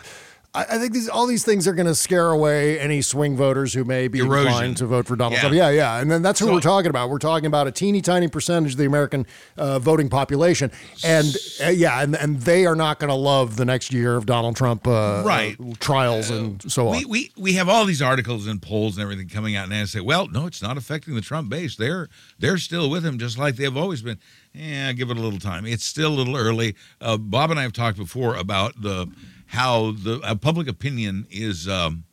[0.56, 3.74] I, I think these all these things are going to scare away any swing voters
[3.74, 4.48] who may be Erosion.
[4.48, 5.40] inclined to vote for Donald Yeah.
[5.42, 5.56] Trump.
[5.56, 6.00] Yeah, yeah.
[6.00, 7.10] And then that's who So- we're talking about.
[7.10, 9.26] We're talking about a teeny tiny percentage of the American
[9.58, 10.72] uh, voting population.
[11.04, 14.26] And uh, yeah, and, and they are not going to love the next year of
[14.26, 15.58] Donald Trump uh, Right.
[15.60, 16.98] uh, trials and so on.
[16.98, 19.90] We, we we have all these articles and polls and everything coming out now and
[19.90, 21.76] say, well, no, it's not affecting the Trump base.
[21.76, 22.08] They're
[22.40, 24.20] they're still with him just like they've always been.
[24.54, 25.66] Yeah, give it a little time.
[25.66, 26.76] It's still a little early.
[27.02, 29.08] Uh, Bob and I have talked before about the
[29.48, 31.68] how the uh, public opinion is.
[31.68, 32.04] Um,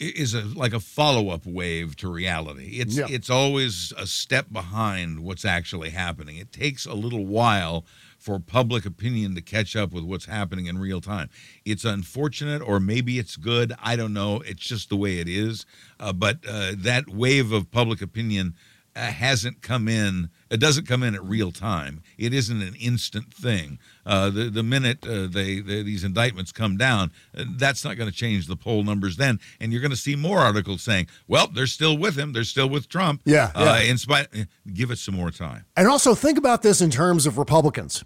[0.00, 2.78] is a like a follow-up wave to reality.
[2.80, 3.06] It's Yeah.
[3.08, 6.38] it's always a step behind what's actually happening.
[6.38, 7.86] It takes a little while
[8.18, 11.28] for public opinion to catch up with what's happening in real time.
[11.64, 13.74] It's unfortunate, or maybe it's good.
[13.80, 14.40] I don't know.
[14.40, 15.66] It's just the way it is.
[16.00, 18.54] Uh, but uh, that wave of public opinion
[18.96, 20.30] uh, hasn't come in.
[20.52, 22.02] It doesn't come in at real time.
[22.18, 23.78] It isn't an instant thing.
[24.04, 28.10] Uh, the the minute uh, they, they these indictments come down, uh, that's not going
[28.10, 29.40] to change the poll numbers then.
[29.60, 32.32] And you're going to see more articles saying, "Well, they're still with him.
[32.34, 33.90] They're still with Trump." Yeah, Uh, yeah.
[33.90, 34.28] in spite,
[34.74, 35.64] give it some more time.
[35.76, 38.04] And also think about this in terms of Republicans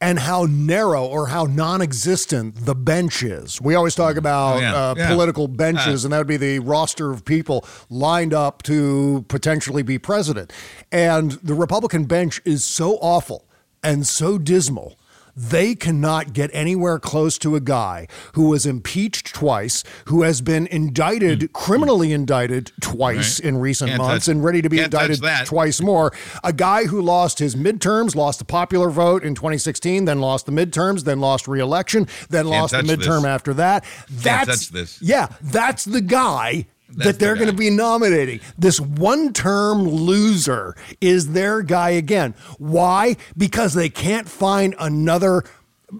[0.00, 3.60] and how narrow or how non-existent the bench is.
[3.60, 5.08] We always talk about Oh, yeah, uh, yeah.
[5.08, 6.06] political benches, Uh.
[6.06, 10.52] and that would be the roster of people lined up to potentially be president.
[10.92, 13.44] And the Republican bench is so awful
[13.82, 14.96] and so dismal.
[15.36, 20.66] They cannot get anywhere close to a guy who was impeached twice, who has been
[20.68, 21.52] indicted, mm.
[21.52, 23.48] criminally indicted twice Right.
[23.48, 26.12] in recent Can't months, touch- and ready to be can't indicted twice more.
[26.42, 30.52] A guy who lost his midterms, lost the popular vote in 2016, then lost the
[30.52, 33.24] midterms, then lost re-election, then lost the midterm this.
[33.24, 33.84] after that.
[34.10, 35.00] That's this.
[35.02, 36.66] Yeah, that's the guy.
[36.96, 38.40] That's that they're the going to be nominating.
[38.58, 42.34] This one term loser is their guy again.
[42.58, 43.16] Why?
[43.36, 45.44] Because they can't find another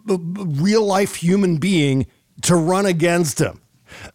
[0.07, 2.07] real life human being
[2.43, 3.61] to run against him.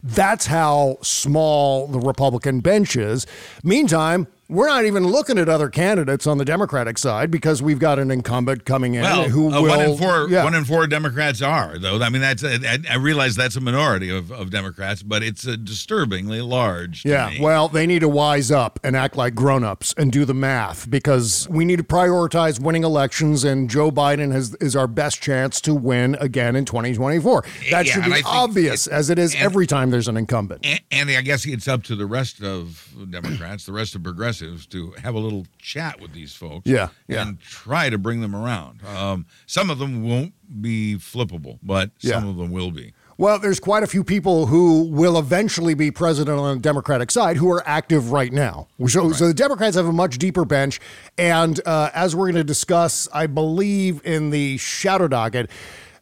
[0.04, 3.26] That's how small the Republican bench is.
[3.64, 8.00] Meantime, we're not even looking at other candidates on the Democratic side because we've got
[8.00, 9.70] an incumbent coming in Well, who uh, will.
[9.70, 10.44] one in four, yeah.
[10.44, 12.02] one in four Democrats are though.
[12.02, 15.56] I mean, that's I, I realize that's a minority of, of Democrats, but it's a
[15.56, 17.06] disturbingly large.
[17.06, 17.40] Yeah, me.
[17.40, 21.48] well, they need to wise up and act like grown-ups and do the math because
[21.50, 25.76] we need to prioritize winning elections and Joe Biden has is our best chance to
[25.76, 27.44] win again in 2024.
[27.70, 30.66] That Yeah, should be obvious it- as it is and- every time there's an incumbent.
[30.66, 34.39] And, and I guess it's up to the rest of Democrats, the rest of progressives,
[34.40, 36.64] to have a little chat with these folks.
[36.66, 37.22] Yeah, yeah.
[37.28, 38.80] And try to bring them around.
[38.86, 42.30] Um, some of them won't be flippable, but some Yeah.
[42.30, 42.94] of them will be.
[43.18, 47.36] Well, there's quite a few people who will eventually be president on the Democratic side
[47.36, 48.70] who are active right now.
[48.88, 50.80] So, so the Democrats have a much deeper bench.
[51.18, 55.50] And uh, as we're going to discuss, I believe in the shadow docket,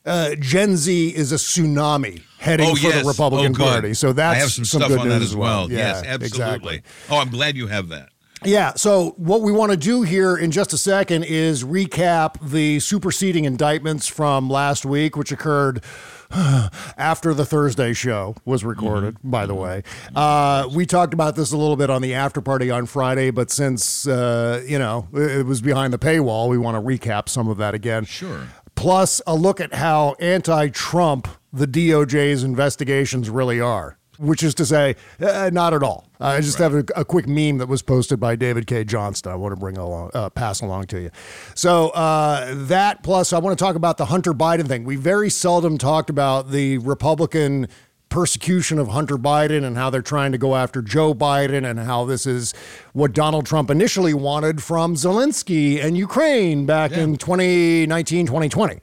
[0.05, 3.01] uh, Gen Z is a tsunami heading Oh, for yes.
[3.01, 3.65] the Republican Oh.
[3.65, 3.95] Party.
[3.95, 5.71] So that's I have some, stuff good on that news as well.
[5.71, 6.27] Yeah, yes, absolutely.
[6.27, 6.81] exactly.
[7.09, 8.09] Oh, I'm glad you have that.
[8.43, 8.73] Yeah.
[8.75, 13.45] So, what we want to do here in just a second is recap the superseding
[13.45, 15.83] indictments from last week, which occurred
[16.31, 19.83] after the Thursday show was recorded, by the way.
[20.15, 23.49] Uh, we talked about this a little bit on the after party on Friday, but
[23.49, 27.57] since, uh, you know, it was behind the paywall, we want to recap some of
[27.57, 28.05] that again.
[28.05, 28.47] Sure.
[28.75, 33.97] Plus, a look at how anti Trump the DOJ's investigations really are.
[34.17, 36.07] Which is to say, uh, not at all.
[36.19, 39.31] I just have a, a quick meme that was posted by David Cay Johnston.
[39.31, 41.11] I want to bring along, uh, pass along to you.
[41.53, 44.83] So uh, that plus, I want to talk about the Hunter Biden thing.
[44.85, 47.67] We very seldom talked about the Republican
[48.09, 52.05] persecution of Hunter Biden and how they're trying to go after Joe Biden and how
[52.05, 52.53] this is
[52.93, 58.79] what Donald Trump initially wanted from Zelensky and Ukraine back in 2019, 2020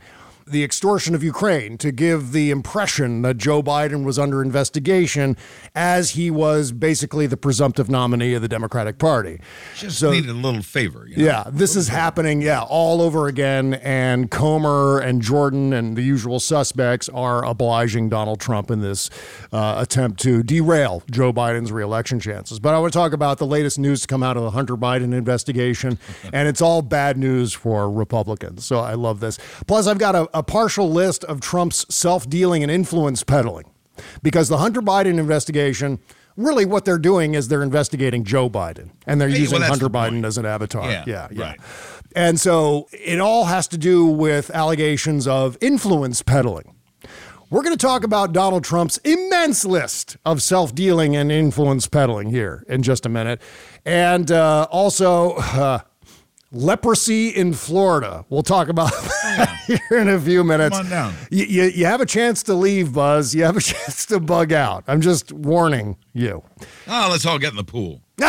[0.47, 5.37] the extortion of Ukraine to give the impression that Joe Biden was under investigation
[5.75, 9.41] as he was basically the presumptive nominee of the Democratic Party.
[9.77, 11.07] Just So- needed a little favor.
[11.09, 11.25] You know?
[11.25, 13.75] Yeah, this is happening, yeah, all over again.
[13.75, 19.11] And Comer and Jordan and the usual suspects are obliging Donald Trump in this
[19.53, 22.61] uh, attempt to derail Joe Biden's reelection chances.
[22.61, 24.77] But I want to talk about the latest news to come out of the Hunter
[24.77, 25.99] Biden investigation.
[26.33, 28.65] and it's all bad news for Republicans.
[28.65, 29.39] So I love this.
[29.67, 33.65] Plus, I've got a, a partial list of Trump's self dealing and influence peddling
[34.23, 35.99] because the Hunter Biden investigation.
[36.37, 39.85] Really, what they're doing is they're investigating Joe Biden, and they're Hey, using that's Hunter
[39.85, 40.91] the Biden as an avatar.
[40.91, 41.45] Yeah, yeah, yeah.
[41.45, 41.61] right.
[42.17, 46.75] And so it all has to do with allegations of influence peddling.
[47.51, 52.31] We're going to talk about Donald Trump's immense list of self dealing and influence peddling
[52.31, 53.41] here in just a minute.
[53.85, 55.79] And uh, also, uh,
[56.55, 58.25] leprosy in Florida.
[58.29, 59.75] We'll talk about that hmm.
[59.75, 60.79] here in a few minutes.
[60.79, 61.15] on down.
[61.31, 63.35] You, you, you have a chance to leave, Buzz.
[63.35, 64.85] You have a chance to bug out.
[64.87, 66.43] I'm just warning you.
[66.87, 68.01] Oh, let's all get in the pool.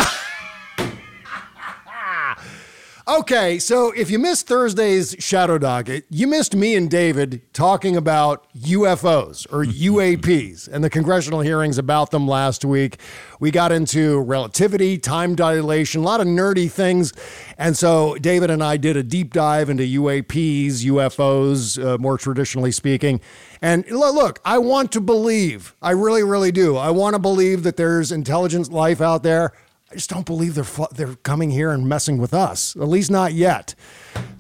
[3.08, 8.52] Okay, so if you missed Thursday's Shadow Docket, you missed me and David talking about
[8.56, 12.98] UFOs or UAPs and the congressional hearings about them last week.
[13.40, 17.14] We got into relativity, time dilation, a lot of nerdy things.
[17.60, 22.72] And so David and I did a deep dive into UAPs, UFOs, uh, more traditionally
[22.72, 23.22] speaking.
[23.62, 26.76] And look, I want to believe, I really, really do.
[26.76, 29.54] I want to believe that there's intelligent life out there.
[29.96, 32.76] I just don't believe they're they're coming here and messing with us.
[32.76, 33.76] At least not yet.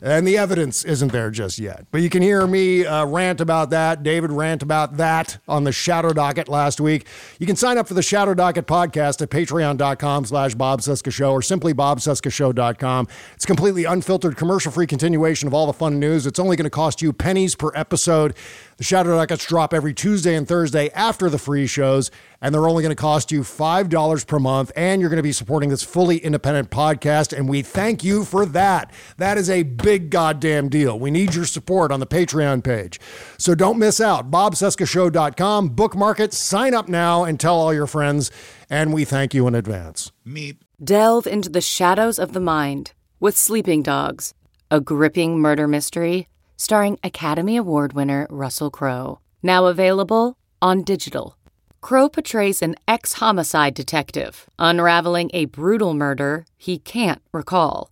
[0.02, 1.88] And the evidence isn't there just yet.
[1.90, 4.04] But you can hear me uh, rant about that.
[4.04, 7.08] David rant about that on the Shadow Docket last week.
[7.40, 11.42] You can sign up for the Shadow Docket podcast at patreon.com slash Bob Show or
[11.42, 13.08] simply bobcescashow.com.
[13.34, 16.28] It's completely unfiltered, commercial-free continuation of all the fun news.
[16.28, 18.36] It's only going to cost you pennies per episode.
[18.78, 22.12] The Shadow Dockets drop every Tuesday and Thursday after the free shows,
[22.42, 25.32] and they're only going to cost you $5 per month, and you're going to be
[25.32, 28.92] supporting this fully independent podcast, and we thank you for that.
[29.16, 30.97] That is a big goddamn deal.
[30.97, 32.99] We need your support on the Patreon page.
[33.38, 34.32] So don't miss out.
[34.32, 38.32] BobCescashow.com, bookmark it, sign up now, and tell all your friends,
[38.69, 40.12] and we thank you in advance.
[40.25, 40.58] Meep.
[40.84, 44.34] Delve into the shadows of the mind with Sleeping Dogs,
[44.69, 49.19] a gripping murder mystery starring Academy Award winner Russell Crowe.
[49.43, 51.38] Now available on digital.
[51.82, 57.91] Crowe portrays an ex homicide detective unraveling a brutal murder he can't recall.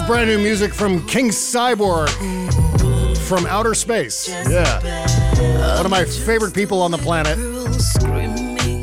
[0.00, 2.08] Is brand new music from King Cyborg
[3.18, 4.28] from outer space.
[4.28, 5.76] Yeah.
[5.76, 7.38] One of my favorite people on the planet.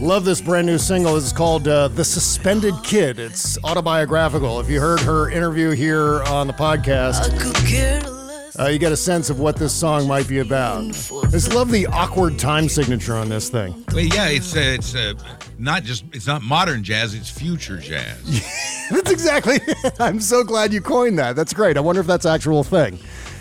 [0.02, 1.16] Love this brand new single.
[1.16, 3.20] Is called uh, The Suspended Kid.
[3.20, 4.60] It's autobiographical.
[4.60, 8.17] If you heard her interview here on the podcast,
[8.60, 10.84] uh, you get a sense of what this song might be about.
[10.84, 13.84] I just love the awkward time signature on this thing.
[13.94, 15.14] Well, yeah, it's uh, it's uh,
[15.58, 18.24] not just it's not modern jazz; it's future jazz.
[18.92, 19.60] That's exactly.
[20.00, 21.36] I'm so glad you coined that.
[21.36, 21.76] That's great.
[21.78, 22.94] I wonder if that's an actual thing.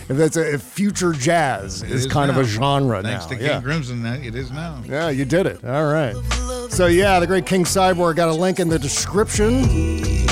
[0.08, 2.38] If that's a if future jazz It is, kind now.
[2.40, 3.30] of a genre Thanks now.
[3.30, 3.60] to King yeah.
[3.60, 4.82] Crimson, that it is now.
[4.86, 5.64] Yeah, you did it.
[5.64, 6.14] All right.
[6.70, 9.62] So yeah, the great King Cyborg got a link in the description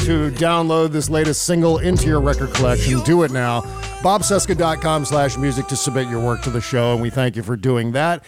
[0.04, 3.00] to download this latest single into your record collection.
[3.02, 3.62] Do it now.
[4.04, 7.56] BobCesca.com slash music to submit your work to the show, and we thank you for
[7.56, 8.22] doing that.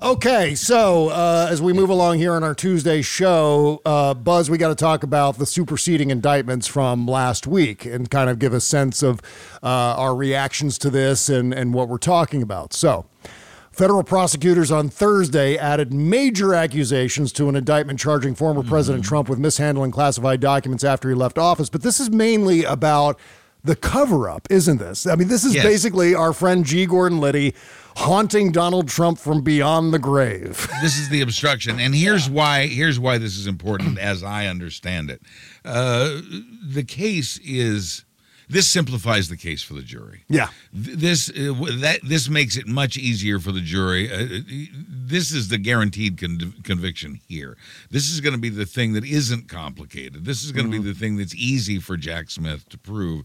[0.00, 4.58] Okay, so uh, as we move along here on our Tuesday show, uh, Buzz, we
[4.58, 8.60] got to talk about the superseding indictments from last week and kind of give a
[8.60, 9.20] sense of
[9.60, 12.72] uh, our reactions to this and, and what we're talking about.
[12.72, 13.06] So,
[13.72, 19.38] Federal prosecutors on Thursday added major accusations to an indictment charging former President Trump with
[19.38, 21.68] mishandling classified documents after he left office.
[21.68, 23.20] But this is mainly about
[23.68, 25.06] the cover up, isn't this?
[25.06, 25.64] I mean, this is Yes.
[25.64, 26.86] basically our friend G.
[26.86, 27.54] Gordon Liddy
[27.96, 30.68] haunting Donald Trump from beyond the grave.
[30.82, 35.10] this is the obstruction and here's why here's why this is important as i understand
[35.10, 35.20] it
[35.64, 36.20] uh,
[36.64, 38.04] the case is
[38.50, 40.48] this simplifies the case for the jury Yeah.
[40.72, 44.10] This uh, that this makes it much easier for the jury.
[44.10, 44.40] Uh,
[44.88, 47.56] this is the guaranteed con- conviction here.
[47.90, 50.24] This is going to be the thing that isn't complicated.
[50.24, 53.24] This is going to be the thing that's easy for Jack Smith to prove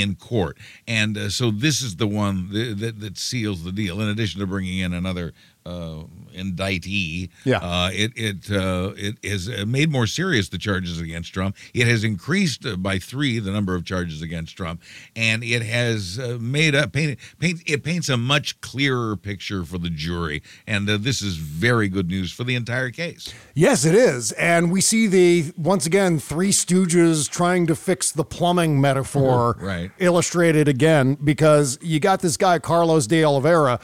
[0.00, 0.56] in court.
[0.86, 4.00] And uh, so this is the one that, that, that seals the deal.
[4.00, 5.32] In addition to bringing in another
[5.64, 6.02] uh,
[6.34, 7.58] indictee, Yeah.
[7.58, 11.56] uh, it it uh, it has made more serious the charges against Trump.
[11.74, 14.82] It has increased uh, by three the number of charges against Trump,
[15.14, 19.78] and it has uh, made up paint, paint it paints a much clearer picture for
[19.78, 20.42] the jury.
[20.66, 23.32] And uh, this is very good news for the entire case.
[23.54, 24.32] Yes, it is.
[24.32, 29.90] And we see the, once again, Three Stooges trying to fix the plumbing metaphor Right.
[29.98, 33.78] illustrated again because you got this guy, Carlos de Oliveira.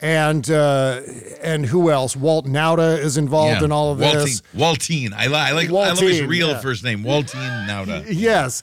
[0.00, 1.00] And uh,
[1.42, 2.14] and who else?
[2.16, 3.64] Walt Nauta is involved Yeah.
[3.64, 4.42] in all of Waltine, this.
[4.54, 5.12] Waltine.
[5.14, 5.68] I, li- I like.
[5.68, 6.60] I love his real yeah.
[6.60, 8.04] first name, Waltine Nauta.
[8.08, 8.62] Yes.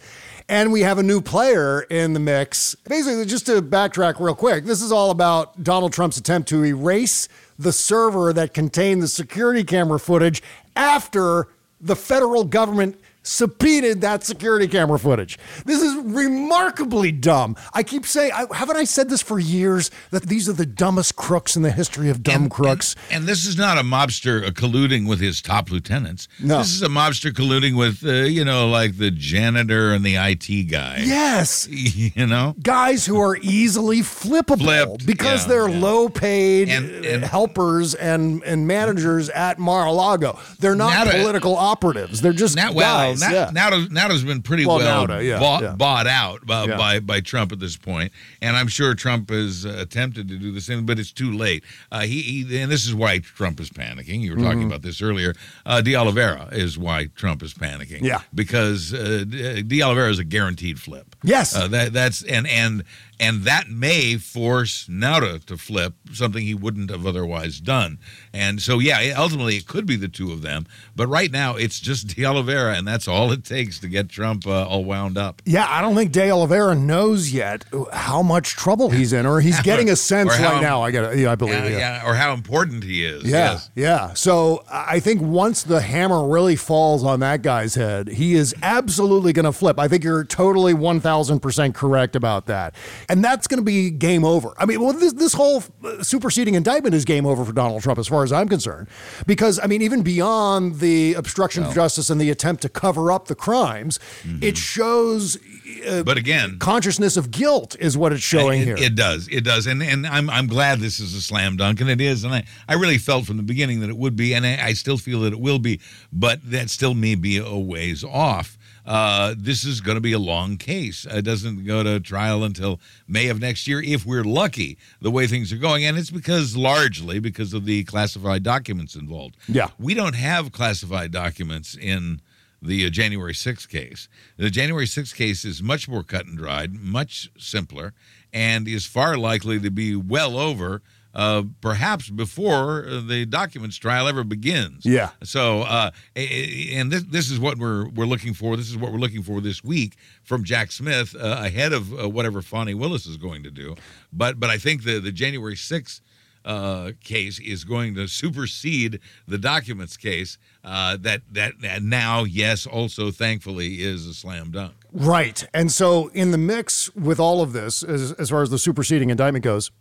[0.49, 2.75] And we have a new player in the mix.
[2.75, 7.29] Basically, just to backtrack real quick, this is all about Donald Trump's attempt to erase
[7.57, 10.43] the server that contained the security camera footage
[10.75, 11.47] after
[11.79, 15.37] the federal government subpoenaed that security camera footage.
[15.65, 17.55] This is remarkably dumb.
[17.73, 21.15] I keep saying, I, haven't I said this for years that these are the dumbest
[21.15, 22.95] crooks in the history of dumb crooks?
[23.11, 26.27] And this is not a mobster uh, colluding with his top lieutenants.
[26.39, 26.59] No.
[26.59, 30.69] This is a mobster colluding with, uh, you know, like the janitor and the IT
[30.69, 30.97] guy.
[31.03, 31.67] Yes.
[31.91, 32.55] You know?
[32.61, 35.79] guys who are easily flippable Flipped, because yeah, they're yeah.
[35.79, 40.39] low paid And- and- helpers and, and managers at Mar-a-Lago.
[40.59, 42.21] They're not Nauta- political operatives.
[42.21, 43.21] They're just Now, well, guys.
[43.21, 43.51] now, yeah.
[43.69, 45.75] Nauta, Nauta's been pretty Well, well, Nauta, yeah, bought, yeah.
[45.75, 46.77] bought out uh, Yeah.
[46.77, 50.51] by by Trump at this point, and I'm sure Trump has uh, attempted to do
[50.51, 51.63] the same, but it's too late.
[51.91, 54.21] Uh, he, he and this is why Trump is panicking.
[54.21, 54.67] You were talking Mhm.
[54.67, 55.33] about this earlier.
[55.65, 58.01] Uh, De Oliveira is why Trump is panicking.
[58.01, 58.21] Yeah.
[58.33, 61.15] because uh, De De Oliveira is a guaranteed flip.
[61.23, 61.55] Yes.
[61.55, 62.83] uh, that that's and and
[63.21, 67.99] and that may force Nauta to flip something he wouldn't have otherwise done.
[68.33, 70.65] And so, yeah, ultimately it could be the two of them,
[70.95, 74.45] but right now it's just De Oliveira, and that's all it takes to get Trump
[74.47, 75.41] uh, all wound up.
[75.45, 77.63] yeah, I don't think De Oliveira knows yet
[77.93, 80.81] how much trouble he's in, or he's getting a sense how- right now.
[80.81, 81.77] I got, yeah, I believe, Yeah, yeah.
[82.03, 83.23] yeah, or how important he is.
[83.23, 83.69] Yeah, Yes.
[83.75, 84.13] yeah.
[84.15, 89.31] So I think once the hammer really falls on that guy's head, he is absolutely
[89.33, 89.77] going to flip.
[89.79, 92.73] I think you're totally 1000% correct about that.
[93.11, 94.53] And that's going to be game over.
[94.57, 97.99] I mean, well, this, this whole uh, superseding indictment is game over for Donald Trump
[97.99, 98.87] as far as I'm concerned.
[99.27, 103.27] Because, I mean, even beyond the obstruction of justice and the attempt to cover up
[103.27, 103.99] the crimes,
[104.41, 105.37] it shows.
[105.85, 108.77] Uh, But again, consciousness of guilt is what it's showing it, here.
[108.77, 109.27] It does.
[109.27, 109.67] It does.
[109.67, 112.23] And and I'm I'm glad this is a slam dunk, and it is.
[112.23, 114.73] And I, I really felt from the beginning that it would be, and I, I
[114.73, 115.81] still feel that it will be,
[116.13, 118.57] but that still may be a ways off.
[118.85, 121.05] Uh, this is going to be a long case.
[121.09, 125.27] It doesn't go to trial until May of next year, if we're lucky, the way
[125.27, 125.85] things are going.
[125.85, 129.37] And it's because largely because of the classified documents involved.
[129.47, 129.69] Yeah.
[129.77, 132.21] We don't have classified documents in
[132.61, 134.07] the uh, January 6th case.
[134.37, 137.93] The January 6th case is much more cut and dried, much simpler,
[138.31, 140.81] and is far likely to be well over.
[141.13, 144.85] Uh, perhaps before the documents trial ever begins.
[144.85, 145.09] Yeah.
[145.23, 148.55] So, uh, and this this is what we're we're looking for.
[148.55, 152.09] This is what we're looking for this week from Jack Smith uh, ahead of uh,
[152.09, 153.75] whatever Fani Willis is going to do.
[154.13, 156.01] But but I think the the January sixth
[156.45, 160.37] uh, case is going to supersede the documents case.
[160.63, 164.73] Uh, that that that now, yes, also thankfully is a slam dunk.
[164.93, 165.47] Right.
[165.53, 169.09] And so, in the mix with all of this, as, as far as the superseding
[169.09, 169.71] indictment goes,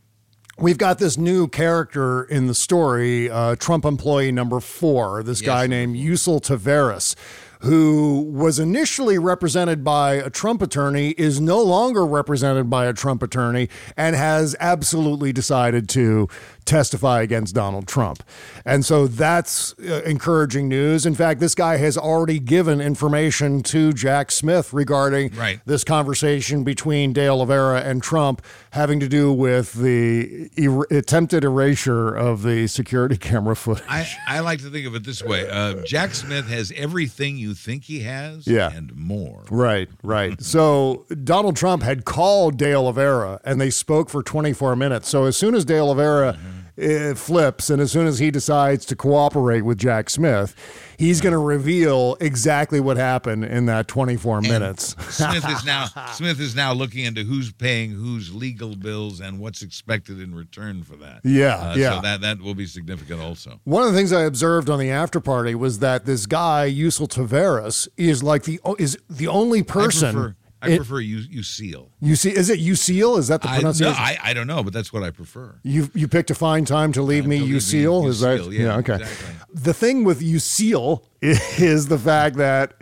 [0.58, 5.66] we've got this new character in the story, uh, Trump employee number four, this guy
[5.66, 7.14] named Yuscil Taveras.
[7.62, 13.22] Who was initially represented by a Trump attorney, is no longer represented by a Trump
[13.22, 16.26] attorney, and has absolutely decided to
[16.64, 18.22] testify against Donald Trump.
[18.64, 21.06] And so that's uh, encouraging news.
[21.06, 25.60] In fact, this guy has already given information to Jack Smith regarding Right.
[25.66, 28.42] this conversation between De Oliveira and Trump
[28.72, 33.84] having to do with the er- attempted erasure of the security camera footage.
[33.88, 37.54] I, I like to think of it this way: uh, Jack Smith has everything you
[37.54, 38.70] think he has, Yeah.
[38.72, 39.44] and more.
[39.50, 40.40] Right, right.
[40.42, 45.08] so Donald Trump had called De Oliveira and they spoke for 24 minutes.
[45.08, 46.38] So as soon as De Oliveira
[46.80, 50.54] uh, flips and as soon as he decides to cooperate with Jack Smith,
[50.98, 54.96] he's going to reveal exactly what happened in that 24 minutes.
[55.14, 59.62] Smith is now Smith is now looking into who's paying whose legal bills and what's
[59.62, 61.20] expected in return for that.
[61.24, 61.96] Yeah, Uh, yeah.
[61.96, 63.60] So that that will be significant also.
[63.64, 67.08] One of the things I observed on the after party was that this guy Yuscil
[67.08, 70.36] Taveras is like the is the only person.
[70.62, 71.90] I prefer, prefer you you seal.
[72.00, 73.16] you see, is it you seal?
[73.16, 73.96] Is that the I, no, pronunciation?
[73.98, 75.58] I I don't know, but that's what I prefer.
[75.62, 78.06] You you picked a fine time to leave me to leave me Useal.
[78.08, 78.94] Is that Useal, yeah, okay?
[78.96, 79.34] exactly.
[79.54, 82.74] The thing with you seal is the fact that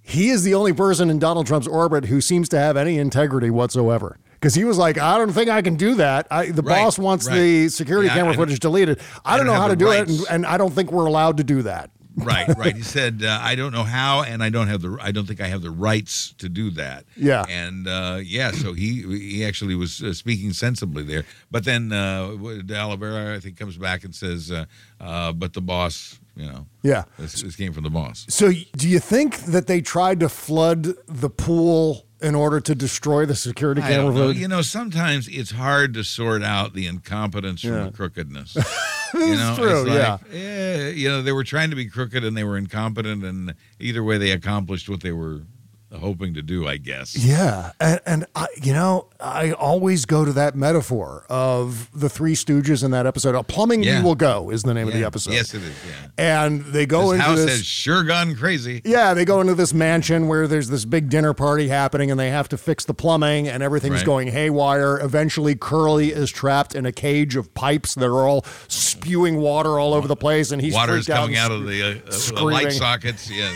[0.00, 3.50] he is the only person in Donald Trump's orbit who seems to have any integrity
[3.50, 4.18] whatsoever.
[4.34, 6.26] Because he was like, I don't think I can do that.
[6.30, 7.34] I, the Right, boss wants right.
[7.36, 9.00] the security Yeah, camera footage deleted.
[9.24, 11.06] I, I don't don't know how to do it, and, and I don't think we're
[11.06, 11.90] allowed to do that.
[12.16, 12.76] Right, right.
[12.76, 14.96] He said, uh, "I don't know how, and I don't have the.
[15.00, 17.44] I don't think I have the rights to do that." Yeah.
[17.48, 18.52] and uh, yeah.
[18.52, 21.24] So he he actually was uh, speaking sensibly there.
[21.50, 24.64] But then uh, De Oliveira, I think, comes back and says, uh,
[25.00, 27.04] uh, "But the boss, you know, Yeah.
[27.18, 30.94] this, this came from the boss." So, do you think that they tried to flood
[31.08, 34.38] the pool in order to destroy the security I camera footage?
[34.38, 38.54] You know, sometimes it's hard to sort out the incompetence from the crookedness.
[39.14, 40.38] you know, true, it's like, yeah.
[40.38, 44.02] eh, you know, they were trying to be crooked and they were incompetent, and either
[44.02, 45.42] way, they accomplished what they were
[45.98, 46.66] hoping to do.
[46.66, 47.16] I guess.
[47.16, 52.34] Yeah, and, and I, you know, I always go to that metaphor of the Three
[52.34, 53.34] Stooges in that episode.
[53.34, 53.98] "A Plumbing Yeah.
[54.00, 55.32] We Will Go is the name of the episode.
[55.32, 55.74] Yes, it is.
[56.18, 56.46] Yeah.
[56.46, 57.50] and they go This into house this.
[57.58, 58.82] has sure gone crazy.
[58.84, 62.30] yeah, they go into this mansion where there's this big dinner party happening, and they
[62.30, 64.04] have to fix the plumbing, and everything's Right.
[64.06, 64.98] going haywire.
[64.98, 69.94] Eventually, Curly is trapped in a cage of pipes that are all spewing water all
[69.94, 71.82] over the place, and he's Water's freaked out coming and out of the,
[72.36, 73.30] uh, uh, light sockets.
[73.30, 73.54] Yes.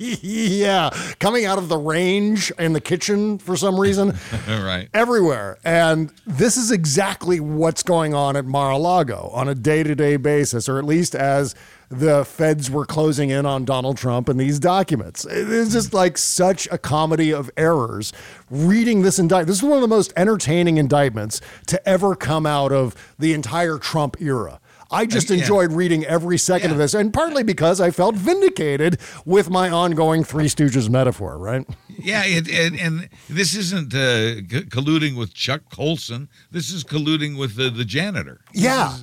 [0.00, 0.16] yeah.
[0.22, 4.16] yeah, coming out of the range in the kitchen for some reason.
[4.48, 4.88] All right.
[4.94, 5.58] everywhere.
[5.64, 10.84] And this is exactly what's going on at Mar-a-Lago on a day-to-day basis, or at
[10.84, 11.54] least as
[11.90, 15.24] the feds were closing in on Donald Trump and these documents.
[15.24, 18.12] It is just like such a comedy of errors.
[18.50, 22.72] Reading this indictment, this is one of the most entertaining indictments to ever come out
[22.72, 24.60] of the entire Trump era.
[24.90, 25.36] I just yeah.
[25.38, 30.24] enjoyed reading every second of this, and partly because I felt vindicated with my ongoing
[30.24, 31.66] Three Stooges metaphor, right?
[31.88, 36.28] Yeah, it, and, and this isn't uh, c- colluding with Chuck Colson.
[36.50, 38.40] This is colluding with the, the janitor.
[38.54, 38.96] Yeah.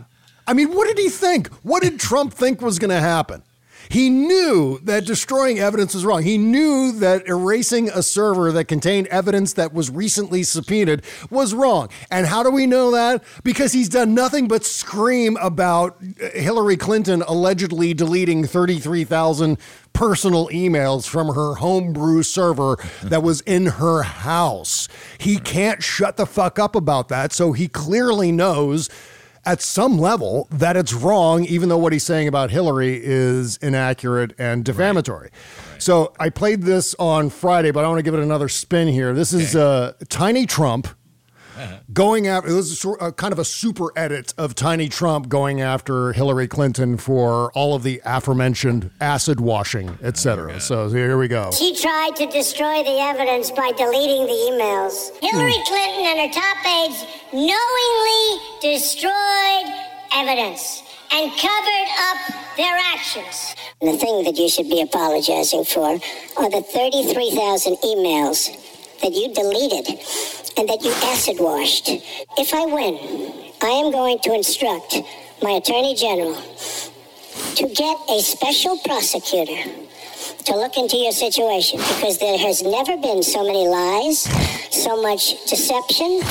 [0.48, 1.50] I mean, what did he think?
[1.64, 3.44] What did Trump think was going to happen?
[3.90, 6.24] He knew that destroying evidence was wrong.
[6.24, 11.90] He knew that erasing a server that contained evidence that was recently subpoenaed was wrong.
[12.10, 13.24] And how do we know that?
[13.44, 16.02] Because he's done nothing but scream about
[16.34, 19.58] Hillary Clinton allegedly deleting 33,000
[19.94, 24.88] personal emails from her homebrew server that was in her house.
[25.18, 27.32] He can't shut the fuck up about that.
[27.32, 28.90] So he clearly knows
[29.46, 34.34] at some level that it's wrong, even though what he's saying about Hillary is inaccurate
[34.38, 35.30] and defamatory.
[35.78, 39.14] So I played this on Friday, but I want to give it another spin here.
[39.14, 40.88] This is uh, Tiny Trump
[41.93, 45.30] going after, it was a sort, uh, kind of a super edit of Tiny Trump
[45.30, 50.60] going after Hillary Clinton for all of the aforementioned acid washing, etc.
[50.60, 51.51] so here we go.
[51.51, 55.12] She tried to destroy the evidence by deleting the emails.
[55.22, 59.68] Hillary Clinton and her top aides knowingly destroyed
[60.14, 62.18] evidence and covered up
[62.58, 63.56] their actions.
[63.82, 65.99] The thing that you should be apologizing for
[66.38, 68.64] are the 33,000 emails
[69.02, 69.88] that you deleted
[70.58, 71.89] and that you acid washed.
[72.38, 74.96] If I win, I am going to instruct
[75.41, 76.36] my Attorney General
[77.56, 79.70] to get a special prosecutor
[80.46, 84.20] to look into your situation because there has never been so many lies,
[84.72, 86.22] so much deception.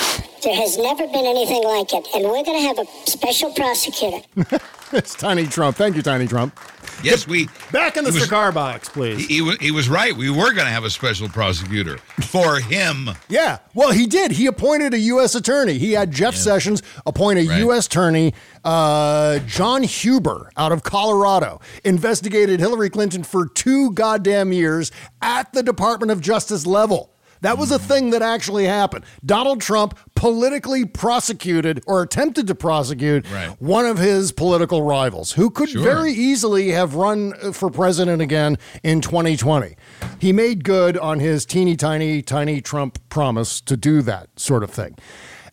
[0.43, 2.07] There has never been anything like it.
[2.15, 4.21] And we're going to have a special prosecutor.
[4.93, 5.77] it's Tiny Trump.
[5.77, 6.59] Thank you, Tiny Trump.
[7.05, 9.27] Yes, we back in the was- cigar box, please.
[9.27, 10.17] He, he was, he was right.
[10.17, 13.11] We were going to have a special prosecutor for him.
[13.29, 14.33] Yeah, well, he did.
[14.33, 15.35] He appointed a U.S.
[15.35, 15.79] attorney.
[15.79, 17.59] He had Jeff Sessions appoint a Right.
[17.61, 17.87] U.S.
[17.87, 18.33] attorney,
[18.65, 25.63] uh, John Huber, out of Colorado, investigated Hillary Clinton for two goddamn years at the
[25.63, 27.14] Department of Justice level.
[27.45, 29.05] That was a thing that actually happened.
[29.23, 33.51] Donald Trump politically prosecuted or attempted to prosecute Right.
[33.61, 35.83] one of his political rivals who could Sure.
[35.83, 39.77] very easily have run for president again in 2020.
[40.19, 44.71] He made good on his teeny tiny tiny Trump promise to do that sort of
[44.71, 44.97] thing.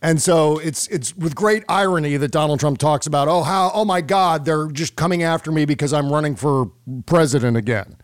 [0.01, 3.85] And so it's it's with great irony that Donald Trump talks about, "Oh how oh
[3.85, 6.71] my god, they're just coming after me because I'm running for
[7.05, 7.97] president again."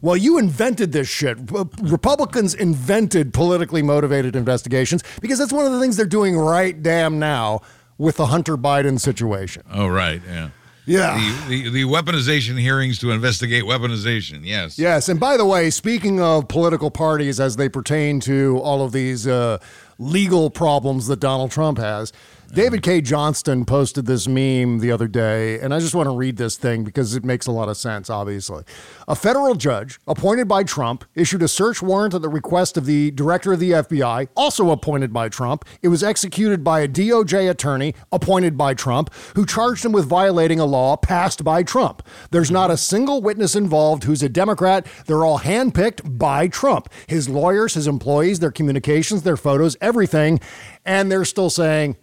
[0.00, 1.38] Well, you invented this shit.
[1.80, 7.20] Republicans invented politically motivated investigations because that's one of the things they're doing right damn
[7.20, 7.60] now
[7.98, 9.62] with the Hunter Biden situation.
[9.72, 10.20] Oh, right.
[10.26, 10.50] Yeah.
[10.86, 11.46] Yeah.
[11.46, 14.40] The, the, the weaponization hearings to investigate weaponization.
[14.42, 14.78] Yes.
[14.78, 18.90] Yes, and by the way, speaking of political parties as they pertain to all of
[18.90, 19.58] these uh,
[19.98, 22.12] legal problems that Donald Trump has,
[22.54, 26.36] David Cay Johnston posted this meme the other day, and I just want to read
[26.36, 28.62] this thing because it makes a lot of sense, obviously.
[29.08, 33.10] A federal judge appointed by Trump issued a search warrant at the request of the
[33.12, 35.64] director of the FBI, also appointed by Trump.
[35.80, 40.60] It was executed by a DOJ attorney appointed by Trump, who charged him with violating
[40.60, 42.02] a law passed by Trump.
[42.32, 44.86] There's not a single witness involved who's a Democrat.
[45.06, 46.90] They're all handpicked by Trump.
[47.06, 50.38] His lawyers, his employees, their communications, their photos, everything.
[50.84, 51.96] And they're still saying,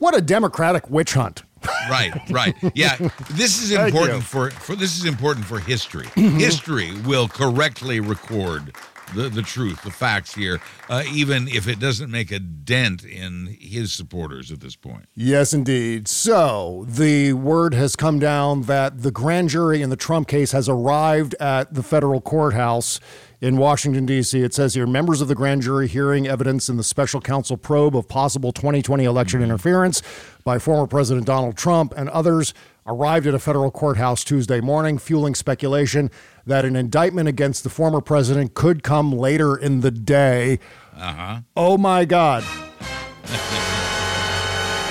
[0.00, 1.44] what a Democratic witch hunt.
[1.88, 2.54] Right, right.
[2.74, 2.96] Yeah,
[3.32, 6.06] this is important for, for this is important for history.
[6.14, 8.74] history will correctly record
[9.14, 13.56] the, the truth, the facts here, uh, even if it doesn't make a dent in
[13.60, 15.06] his supporters at this point.
[15.14, 16.08] Yes, indeed.
[16.08, 20.68] So the word has come down that the grand jury in the Trump case has
[20.68, 23.00] arrived at the federal courthouse
[23.40, 24.42] in Washington, D.C.
[24.42, 27.96] It says here members of the grand jury hearing evidence in the special counsel probe
[27.96, 30.02] of possible 2020 election interference
[30.44, 32.52] by former President Donald Trump and others
[32.86, 36.10] arrived at a federal courthouse Tuesday morning, fueling speculation
[36.46, 40.58] that an indictment against the former president could come later in the day.
[40.96, 41.40] Uh huh.
[41.56, 42.42] Oh my God.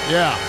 [0.09, 0.48] yeah.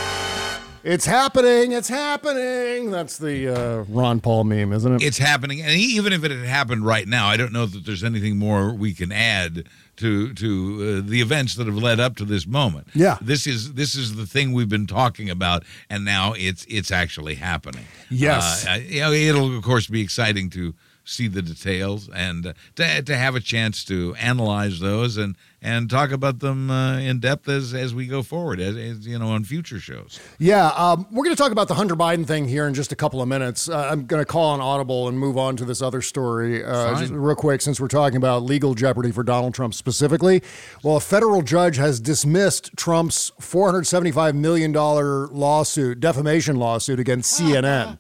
[0.83, 1.73] It's happening.
[1.73, 2.91] It's happening.
[2.91, 5.03] That's the uh, Ron Paul meme, isn't it?
[5.03, 8.03] It's happening, and even if it had happened right now, I don't know that there's
[8.03, 9.67] anything more we can add
[9.97, 12.89] to to uh, the events that have led up to this moment.
[12.95, 13.19] Yeah.
[13.21, 17.35] this is this is the thing we've been talking about, and now it's it's actually
[17.35, 17.85] happening.
[18.09, 18.67] Yes.
[18.67, 20.75] uh, you know, it'll of course be exciting to
[21.05, 25.91] see the details and uh, to to have a chance to analyze those and and
[25.91, 29.29] talk about them uh, in depth as as we go forward, as, as you know,
[29.29, 30.19] on future shows.
[30.39, 32.97] Yeah, um, we're going to talk about the Hunter Biden thing here in just a
[32.97, 33.69] couple of minutes.
[33.69, 36.99] Uh, I'm going to call on Audible and move on to this other story uh,
[36.99, 40.43] just real quick since we're talking about legal jeopardy for Donald Trump specifically.
[40.83, 47.99] Well, a federal judge has dismissed Trump's $475 million lawsuit, defamation lawsuit against CNN.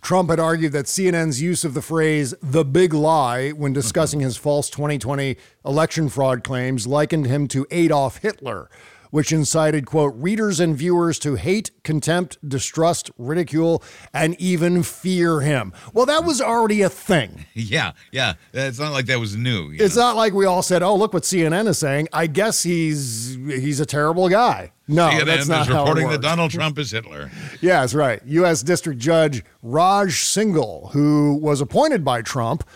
[0.00, 4.26] Trump had argued that CNN's use of the phrase the big lie when discussing mm-hmm.
[4.26, 8.70] his false 2020 election fraud claims likened him to Adolf Hitler,
[9.10, 13.82] which incited, quote, readers and viewers to hate, contempt, distrust, ridicule,
[14.12, 15.72] and even fear him.
[15.92, 17.46] Well, that was already a thing.
[17.70, 18.34] Yeah, yeah.
[18.52, 19.70] It's not like that was new.
[19.70, 22.62] you It's not like we all said, "Oh, look what CNN is saying." I guess
[22.62, 24.72] he's he's a terrible guy.
[24.88, 26.22] No, CNN that's not is how it reporting that.
[26.22, 27.30] Donald Trump is Hitler.
[27.60, 28.20] Yeah, that's right.
[28.24, 28.62] U.S.
[28.62, 32.66] District Judge Raj Singhal, who was appointed by Trump,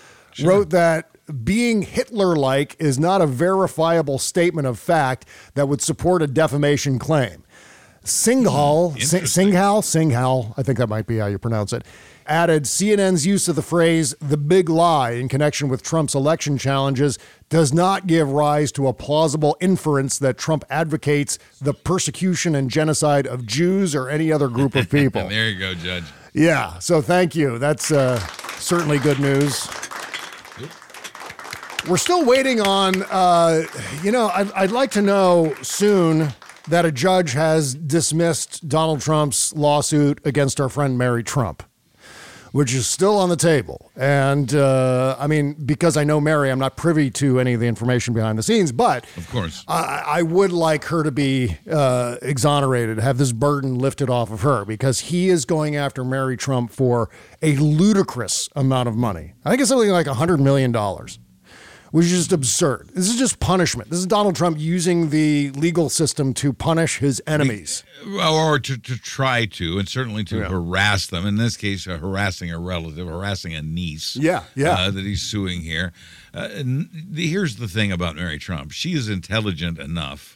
[0.43, 1.14] wrote that
[1.45, 6.99] being Hitler like is not a verifiable statement of fact that would support a defamation
[6.99, 7.45] claim.
[8.05, 11.85] Singhal, Singhal, Singhal, I think that might be how you pronounce it,
[12.27, 17.19] added CNN's use of the phrase the big lie in connection with Trump's election challenges
[17.49, 23.27] does not give rise to a plausible inference that Trump advocates the persecution and genocide
[23.27, 25.27] of Jews or any other group of people.
[25.29, 26.05] there you go, Judge.
[26.35, 27.59] yeah, so thank you.
[27.59, 28.19] That's uh,
[28.59, 29.67] certainly good news.
[31.89, 33.65] We're still waiting on, uh,
[34.03, 36.33] you know, I'd, I'd like to know soon
[36.69, 41.63] that a judge has dismissed Donald Trump's lawsuit against our friend Mary Trump,
[42.53, 43.91] which is still on the table.
[43.97, 47.67] And uh, I mean, because I know Mary, I'm not privy to any of the
[47.67, 49.63] information behind the scenes, but Of course.
[49.69, 54.41] I, I would like her to be uh, exonerated, have this burden lifted off of
[54.41, 57.11] her, because he is going after Mary Trump for
[57.43, 59.35] a ludicrous amount of money.
[59.45, 60.75] I think it's something like $100 million
[61.95, 62.91] which is just absurd.
[62.93, 63.89] This is just punishment.
[63.89, 67.85] This is Donald Trump using the legal system to punish his enemies.
[68.05, 71.25] or to, to try to, and certainly to harass them.
[71.25, 74.17] In this case, uh, harassing a relative, harassing a niece.
[74.17, 74.73] Yeah, yeah.
[74.73, 75.93] Uh, that he's suing here.
[76.35, 80.34] Uh, and here's the thing about Mary Trump: she is intelligent enough.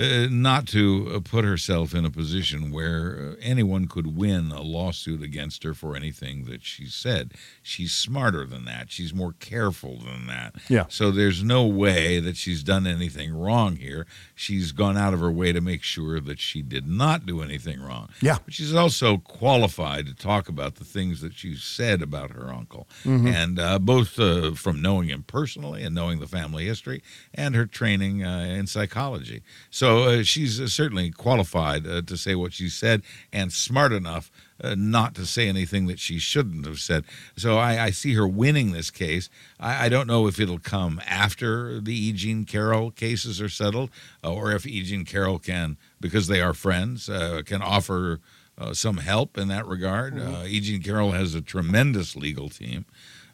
[0.00, 4.62] Uh, not to uh, put herself in a position where uh, anyone could win a
[4.62, 7.32] lawsuit against her for anything that she said.
[7.62, 8.90] She's smarter than that.
[8.90, 10.54] She's more careful than that.
[10.70, 10.86] Yeah.
[10.88, 14.06] So there's no way that she's done anything wrong here.
[14.34, 17.82] She's gone out of her way to make sure that she did not do anything
[17.82, 18.08] wrong.
[18.22, 18.38] Yeah.
[18.42, 22.88] But she's also qualified to talk about the things that she said about her uncle.
[23.04, 23.30] Mhm.
[23.34, 27.02] And uh, both uh, from knowing him personally and knowing the family history
[27.34, 29.42] and her training uh, in psychology.
[29.68, 34.30] So uh, she's uh, certainly qualified uh, to say what she said and smart enough
[34.62, 37.04] uh, not to say anything that she shouldn't have said.
[37.36, 39.30] So I, I see her winning this case.
[39.58, 42.12] I, I don't know if it'll come after the E.
[42.12, 43.90] Jean Carroll cases are settled,
[44.22, 44.82] uh, or if E.
[44.82, 48.20] Jean Carroll can, because they are friends, uh, can offer
[48.58, 50.18] uh, some help in that regard.
[50.18, 50.60] Uh, E.
[50.60, 52.84] Jean Carroll has a tremendous legal team.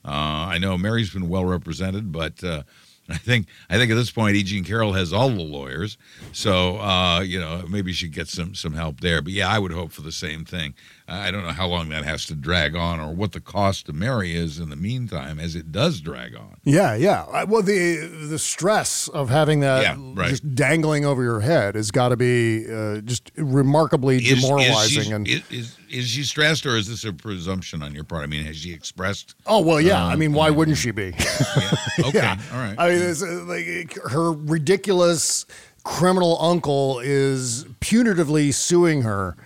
[0.04, 2.42] Uh, I know Mary's been well represented, but.
[3.08, 4.42] I think I think at this point, E.
[4.42, 5.96] Jean Carroll has all the lawyers,
[6.32, 9.22] so uh, you know maybe she gets some some help there.
[9.22, 10.74] But yeah, I would hope for the same thing.
[11.08, 13.92] I don't know how long that has to drag on, or what the cost to
[13.92, 16.56] Mary is in the meantime, as it does drag on.
[16.64, 17.44] Yeah, yeah.
[17.44, 17.96] Well, the
[18.28, 20.30] the stress of having that Yeah, right.
[20.30, 25.02] just dangling over your head has got to be uh, just remarkably Is- is demoralizing.
[25.04, 28.24] she- and is, is is she stressed, or is this a presumption on your part?
[28.24, 29.36] I mean, has she expressed?
[29.46, 30.04] oh well, yeah.
[30.04, 31.14] uh, I mean, why wouldn't she be?
[31.98, 32.38] Okay, Yeah.
[32.52, 32.74] all right.
[32.78, 35.46] I mean, it's, uh, like her ridiculous
[35.84, 39.36] criminal uncle is punitively suing her.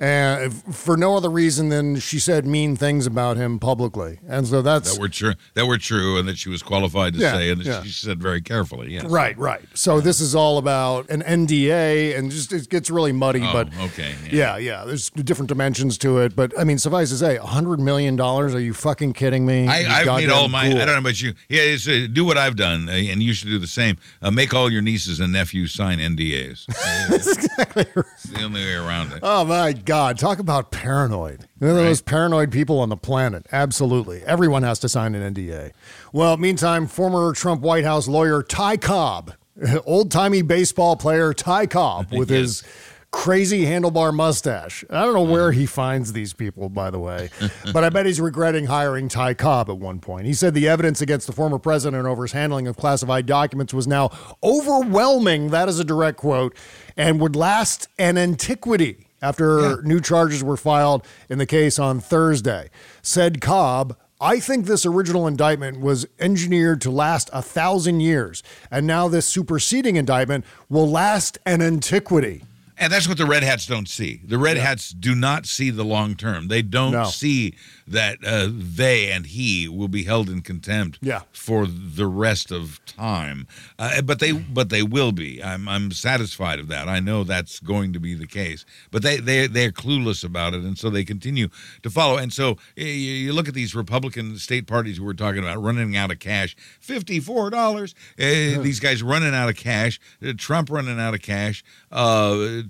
[0.00, 4.62] And for no other reason than she said mean things about him publicly, and so
[4.62, 5.34] that's that were true.
[5.52, 7.82] That were true, and that she was qualified to Yeah, say, and that yeah.
[7.82, 8.94] she said very carefully.
[8.94, 9.04] Yes.
[9.04, 9.60] Right, right.
[9.74, 13.42] So this is all about an NDA, and just it gets really muddy.
[13.42, 14.56] Oh, but okay, yeah.
[14.56, 16.34] yeah, There's different dimensions to it.
[16.34, 18.54] But I mean, suffice to say, a hundred million dollars?
[18.54, 19.68] Are you fucking kidding me?
[19.68, 20.70] I, I've made all my.
[20.70, 20.80] fool.
[20.80, 21.34] I don't know about you.
[21.50, 23.98] Yeah, it's, uh, do what I've done, uh, and you should do the same.
[24.22, 26.64] Uh, make all your nieces and nephews sign NDAs.
[27.10, 28.06] That's exactly right.
[28.14, 29.18] It's the only way around it.
[29.22, 29.89] Oh my God!
[29.90, 31.46] God, talk about paranoid.
[31.58, 31.88] They're the Right.
[31.88, 33.44] most paranoid people on the planet.
[33.50, 35.72] Absolutely, everyone has to sign an NDA.
[36.12, 39.32] Well, meantime, former Trump White House lawyer Ty Cobb,
[39.84, 42.62] old timey baseball player Ty Cobb, with his
[43.10, 44.84] crazy handlebar mustache.
[44.90, 47.30] I don't know where he finds these people, by the way,
[47.72, 50.24] but I bet he's regretting hiring Ty Cobb at one point.
[50.26, 53.88] He said the evidence against the former president over his handling of classified documents was
[53.88, 54.10] now
[54.44, 55.50] overwhelming.
[55.50, 56.54] That is a direct quote,
[56.96, 62.70] and would last an antiquity after new charges were filed in the case on Thursday.
[63.02, 68.86] Said Cobb, I think this original indictment was engineered to last a thousand years, and
[68.86, 72.44] now this superseding indictment will last an antiquity.
[72.80, 74.20] And that's what the red hats don't see.
[74.24, 76.48] The red hats do not see the long term.
[76.48, 77.04] They don't No.
[77.04, 77.54] see
[77.86, 81.22] that uh, they and he will be held in contempt Yeah.
[81.32, 83.46] for the rest of time.
[83.78, 85.42] Uh, but they but they will be.
[85.44, 86.88] I'm I'm satisfied of that.
[86.88, 88.64] I know that's going to be the case.
[88.90, 91.48] But they they they're clueless about it, and so they continue
[91.82, 92.16] to follow.
[92.16, 95.96] And so you, you look at these Republican state parties who we're talking about running
[95.96, 96.56] out of cash.
[96.80, 97.94] Fifty four dollars.
[98.18, 100.00] Uh, these guys running out of cash.
[100.26, 101.62] Uh, Trump running out of cash.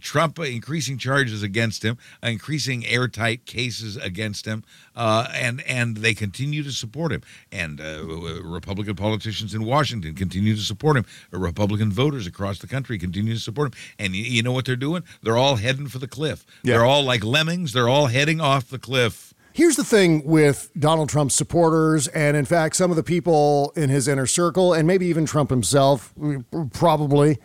[0.01, 4.65] Uh, Trump increasing charges against him, increasing airtight cases against him,
[4.97, 7.23] uh, and and they continue to support him.
[7.53, 8.05] And uh,
[8.43, 11.05] Republican politicians in Washington continue to support him.
[11.31, 13.81] Republican voters across the country continue to support him.
[13.99, 15.05] And you, you know what they're doing?
[15.23, 16.45] They're all heading for the cliff.
[16.63, 17.73] They're all like lemmings.
[17.73, 19.35] They're all heading off the cliff.
[19.53, 23.91] Here's the thing with Donald Trump's supporters, and in fact, some of the people in
[23.91, 26.15] his inner circle, and maybe even Trump himself,
[26.73, 27.39] probably,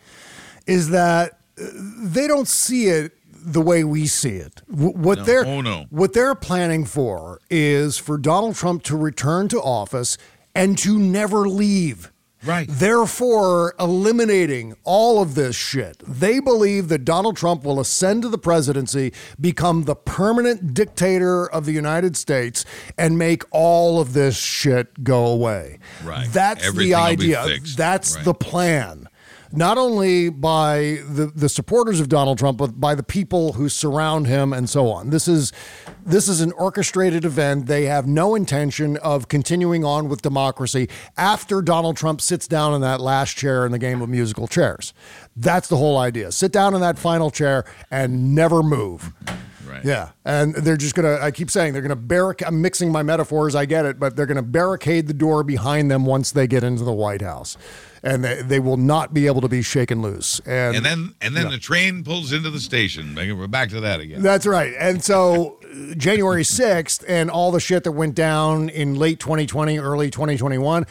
[0.68, 4.62] is that uh, they don't see it the way we see it.
[4.68, 5.24] What No.
[5.24, 5.86] they're Oh, no.
[5.90, 10.18] what they're planning for is for Donald Trump to return to office
[10.54, 12.10] and to never leave.
[12.44, 12.68] Right.
[12.70, 16.00] Therefore, eliminating all of this shit.
[16.06, 21.64] They believe that Donald Trump will ascend to the presidency, become the permanent dictator of
[21.66, 22.64] the United States,
[22.96, 25.78] and make all of this shit go away.
[26.04, 26.28] Right.
[26.30, 27.46] That's Everything the idea.
[27.76, 28.24] That's Right.
[28.24, 29.08] the plan.
[29.56, 34.26] Not only by the, the supporters of Donald Trump, but by the people who surround
[34.26, 35.08] him and so on.
[35.08, 35.50] This is
[36.04, 37.66] this is an orchestrated event.
[37.66, 42.82] They have no intention of continuing on with democracy after Donald Trump sits down in
[42.82, 44.92] that last chair in the game of musical chairs.
[45.34, 46.32] That's the whole idea.
[46.32, 49.12] Sit down in that final chair and never move.
[49.66, 49.84] Right.
[49.84, 51.18] Yeah, and they're just gonna.
[51.20, 52.48] I keep saying they're gonna barricade.
[52.48, 53.54] I'm mixing my metaphors.
[53.54, 56.84] I get it, but they're gonna barricade the door behind them once they get into
[56.84, 57.56] the White House,
[58.02, 60.40] and they, they will not be able to be shaken loose.
[60.46, 63.14] And, And then and then the train pulls into the station.
[63.14, 64.22] We're back to that again.
[64.22, 64.72] That's right.
[64.78, 69.78] And so uh, January 6th and all the shit that went down in late 2020,
[69.78, 70.86] early 2021,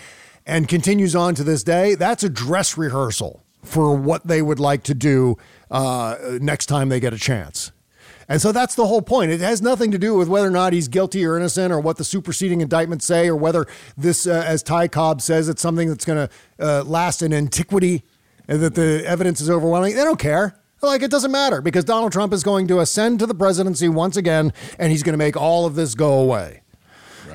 [0.46, 4.84] and continues on to this day, that's a dress rehearsal for what they would like
[4.84, 5.38] to do
[5.72, 7.72] uh, next time they get a chance.
[8.28, 9.32] And so that's the whole point.
[9.32, 11.98] It has nothing to do with whether or not he's guilty or innocent or what
[11.98, 16.06] the superseding indictments say or whether this, uh, as Ty Cobb says, it's something that's
[16.06, 18.04] going to uh, last in antiquity
[18.48, 19.96] and that the evidence is overwhelming.
[19.96, 20.60] They don't care.
[20.82, 24.18] Like, it doesn't matter because Donald Trump is going to ascend to the presidency once
[24.18, 26.62] again and he's going to make all of this go away.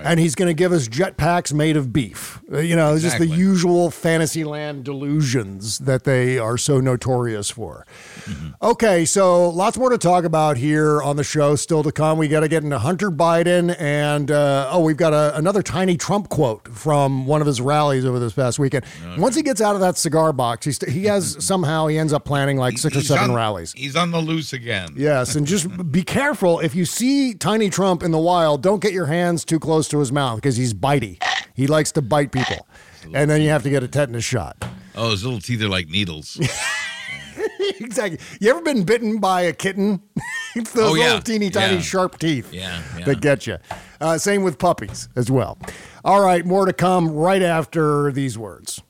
[0.04, 2.40] And he's going to give us jetpacks made of beef.
[2.52, 3.44] Uh, You know, it's just the Exactly.
[3.44, 7.86] usual Fantasyland delusions that they are so notorious for.
[8.26, 8.48] Mm-hmm.
[8.62, 12.18] Okay, so lots more to talk about here on the show still to come.
[12.18, 15.96] We got to get into Hunter Biden, and uh, oh, we've got a, another tiny
[15.96, 18.84] Trump quote from one of his rallies over this past weekend.
[19.18, 22.24] Once he gets out of that cigar box, he's, he has somehow he ends up
[22.24, 23.72] planning like six or seven on- rallies.
[23.72, 24.94] He's on the loose again.
[24.96, 28.62] Yes, and just be careful if you see Tiny Trump in the wild.
[28.62, 31.22] Don't get your hands too close to his mouth because he's bitey.
[31.54, 32.66] He likes to bite people,
[33.14, 34.56] and then you have to get a tetanus shot.
[34.94, 36.38] Oh, his little teeth are like needles.
[37.80, 38.18] exactly.
[38.40, 40.02] You ever been bitten by a kitten?
[40.56, 41.04] it's those Oh, yeah.
[41.06, 41.80] little teeny tiny Yeah.
[41.80, 43.04] sharp teeth Yeah, yeah.
[43.04, 43.58] that get you.
[44.00, 45.58] Uh, same with puppies as well.
[46.04, 48.80] All right, more to come right after these words.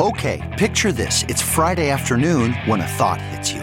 [0.00, 1.24] Okay, picture this.
[1.28, 3.62] It's Friday afternoon when a thought hits you.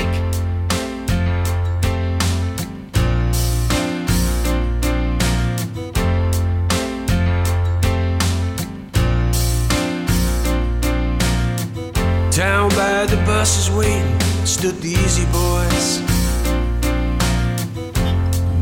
[13.01, 16.01] By the buses waiting stood the easy boys.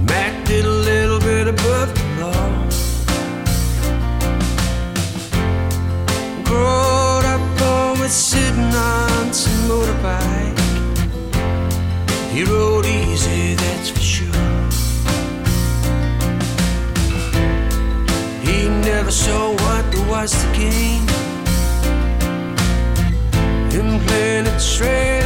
[0.08, 2.50] Mac did a little bit above the law.
[6.46, 10.60] Growed up always sitting on some motorbike.
[12.32, 14.32] He rode easy, that's for sure.
[18.48, 21.09] He never saw what was the game.
[23.80, 25.24] Him playing it straight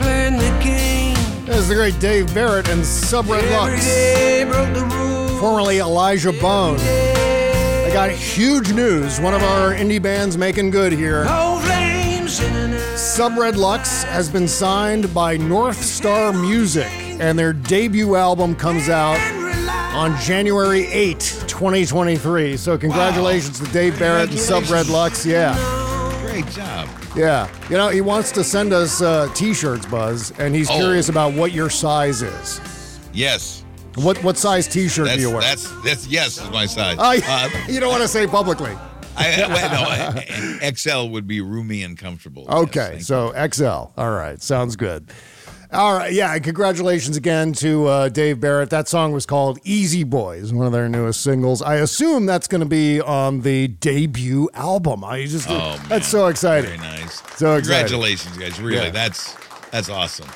[0.00, 1.14] playing the game.
[1.44, 4.50] There's the great Dave Barrett and Subredlux.
[4.50, 5.38] broke the rules.
[5.38, 6.80] formerly Elijah Bone.
[6.80, 9.20] I got huge news.
[9.20, 11.26] One of our indie bands making good here.
[11.26, 12.72] No flames in an.
[12.96, 19.20] Subredlux has been signed by North Star Music, and their debut album comes out
[19.94, 22.56] on January 8, 2023.
[22.56, 25.24] So, congratulations to Dave Barrett and Subredlux.
[25.24, 25.54] Yeah.
[26.26, 26.88] Great job.
[27.16, 27.48] Yeah.
[27.70, 30.76] You know, he wants to send us uh, t shirts, Buzz, and he's Oh.
[30.76, 32.60] curious about what your size is.
[33.12, 33.64] Yes.
[33.94, 35.40] What, what size t shirt do That's you wear?
[35.40, 36.96] that's that's yes is my size.
[37.00, 38.76] Oh, Uh, you don't want to say publicly.
[39.18, 40.12] I, well,
[40.60, 42.46] no, XL would be roomy and comfortable.
[42.50, 43.64] Okay, so XL.
[43.96, 45.10] All right, sounds good.
[45.72, 46.38] All right, yeah.
[46.38, 48.70] Congratulations again to uh, Dave Barrett.
[48.70, 51.60] That song was called "Easy Boys," one of their newest singles.
[51.60, 55.02] I assume that's going to be on the debut album.
[55.04, 55.88] I just Oh, man.
[55.88, 56.78] that's so exciting.
[56.78, 57.16] Very nice.
[57.36, 57.62] So excited.
[57.90, 58.60] Congratulations, guys.
[58.60, 58.90] Really, Yeah.
[58.90, 59.36] that's
[59.72, 60.28] that's awesome.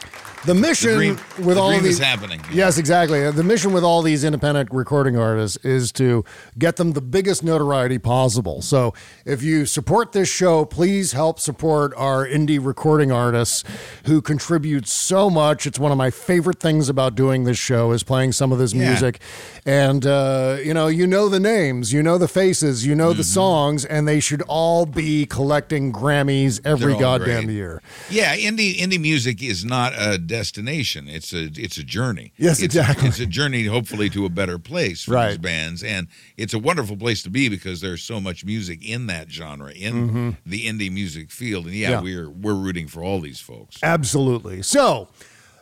[0.47, 2.41] The mission dream- with the all these happening.
[2.51, 3.31] Yes, exactly.
[3.31, 6.25] The mission with all these independent recording artists is to
[6.59, 8.63] get them the biggest notoriety possible.
[8.63, 8.95] So,
[9.27, 13.65] if you support this show, please help support our indie recording artists
[14.07, 15.67] who contribute so much.
[15.67, 18.73] It's one of my favorite things about doing this show is playing some of this
[18.73, 18.89] Yeah.
[18.89, 19.21] music.
[19.67, 23.21] And uh, you know, you know the names, you know the faces, you know the
[23.21, 23.35] Mm-hmm.
[23.35, 27.55] songs, and they should all be collecting Grammys every goddamn great.
[27.55, 27.83] year.
[28.09, 31.09] Yeah, indie indie music is not a destination.
[31.09, 32.33] It's a it's a journey.
[32.39, 33.09] Yes, it's, exactly.
[33.09, 36.07] It's a journey, hopefully, to a better place for these bands, and
[36.37, 39.95] it's a wonderful place to be because there's so much music in that genre, in
[40.11, 40.37] Mhm.
[40.47, 41.67] the indie music field.
[41.67, 42.01] And yeah, Yeah.
[42.01, 43.77] we're we're rooting for all these folks.
[43.83, 44.63] Absolutely.
[44.63, 45.09] So,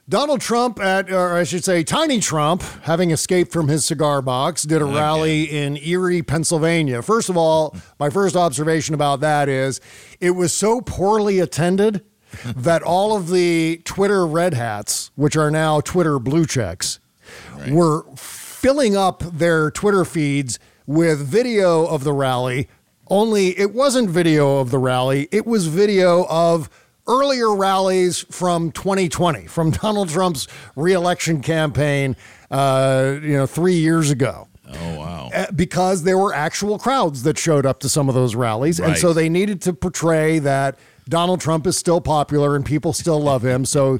[0.08, 4.62] Donald Trump, at, or I should say, Tiny Trump, having escaped from his cigar box,
[4.62, 7.02] did a rally in Erie, Pennsylvania.
[7.02, 9.80] First of all, my first observation about that is
[10.20, 12.02] it was so poorly attended
[12.56, 17.00] that all of the Twitter red hats, which are now Twitter blue checks,
[17.70, 22.68] were filling up their Twitter feeds with video of the rally.
[23.08, 26.68] Only it wasn't video of the rally, it was video of
[27.06, 32.16] earlier rallies from 2020, from Donald Trump's reelection campaign,
[32.50, 34.46] uh, you know, three years ago.
[34.70, 35.30] Oh wow!
[35.34, 38.96] Uh, Because there were actual crowds that showed up to some of those rallies, and
[38.98, 40.78] so they needed to portray that
[41.08, 43.64] Donald Trump is still popular and people still love him.
[43.64, 43.98] So,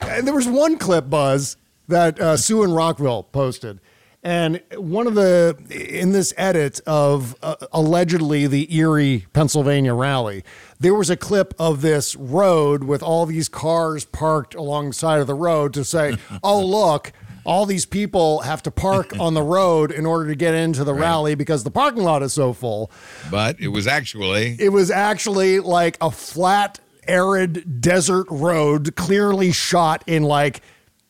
[0.00, 1.56] and there was one clip, Buzz,
[1.86, 3.80] that uh, Sue in Rockville posted.
[4.22, 10.42] And one of the, in this edit of uh, allegedly the Erie, Pennsylvania rally,
[10.80, 15.34] there was a clip of this road with all these cars parked alongside of the
[15.34, 17.12] road to say, oh, look,
[17.48, 20.92] all these people have to park on the road in order to get into the
[20.92, 22.90] rally because the parking lot is so full.
[23.30, 26.78] But it was actually It was actually like a flat,
[27.08, 30.60] arid desert road, clearly shot in like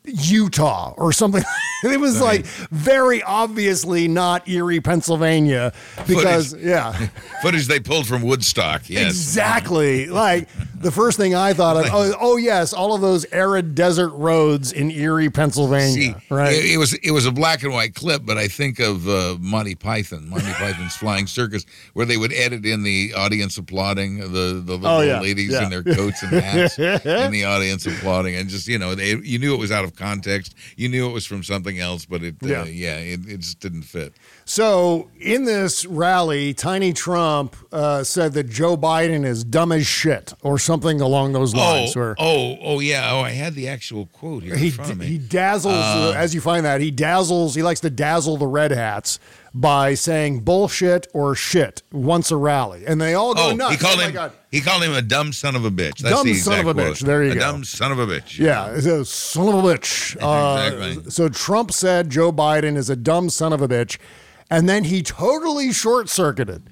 [0.05, 1.43] Utah or something.
[1.85, 5.73] it was like very obviously not Erie, Pennsylvania,
[6.07, 6.67] because Footage.
[6.67, 6.93] yeah,
[7.43, 8.89] footage they pulled from Woodstock.
[8.89, 10.07] Yes, exactly.
[10.07, 10.49] Like
[10.81, 14.73] the first thing I thought of, oh, oh yes, all of those arid desert roads
[14.73, 16.53] in Erie, Pennsylvania, See, right?
[16.55, 19.37] It, it was it was a black and white clip, but I think of uh,
[19.41, 21.65] Monty Python, Monty Python's Flying Circus,
[21.95, 25.65] where they would edit in the audience applauding the the little Oh, yeah, ladies yeah.
[25.65, 29.39] in their coats and hats in the audience applauding, and just you know they you
[29.39, 32.37] knew it was out of context, you knew it was from something else, but it
[32.43, 32.65] uh, Yeah.
[32.65, 34.15] yeah, it, it just didn't fit.
[34.51, 40.33] So, in this rally, Tiny Trump uh, said that Joe Biden is dumb as shit,
[40.43, 41.95] or something along those lines.
[41.95, 43.11] Oh, where oh, oh, yeah.
[43.13, 45.05] Oh, I had the actual quote here he in front of me.
[45.07, 47.55] he dazzles, Uh, as you find that he dazzles.
[47.57, 49.19] He likes to dazzle the red hats
[49.53, 53.73] by saying bullshit or shit once a rally, and they all go Oh, nuts.
[53.73, 54.31] he called oh him.
[54.51, 55.99] He called him a dumb son of a bitch.
[55.99, 56.95] That's Dumb the son of a quote.
[56.95, 57.01] bitch.
[57.01, 57.41] There you a go.
[57.41, 58.39] dumb son of a bitch.
[58.39, 60.17] Yeah, a son of a bitch.
[60.23, 61.11] Uh, Exactly.
[61.11, 63.99] So Trump said Joe Biden is a dumb son of a bitch,
[64.51, 66.63] and then he totally short circuited.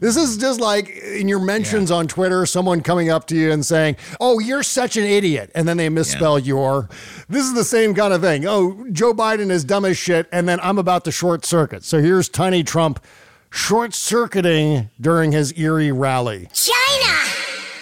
[0.00, 3.66] This is just like in your mentions on Twitter, someone coming up to you and
[3.66, 5.50] saying, Oh, you're such an idiot.
[5.56, 6.88] And then they misspell your.
[7.28, 8.46] This is the same kind of thing.
[8.46, 10.28] Oh, Joe Biden is dumb as shit.
[10.30, 11.82] And then I'm about to short circuit.
[11.84, 13.04] So here's Tiny Trump
[13.50, 16.48] short circuiting during his Erie rally.
[16.54, 17.14] China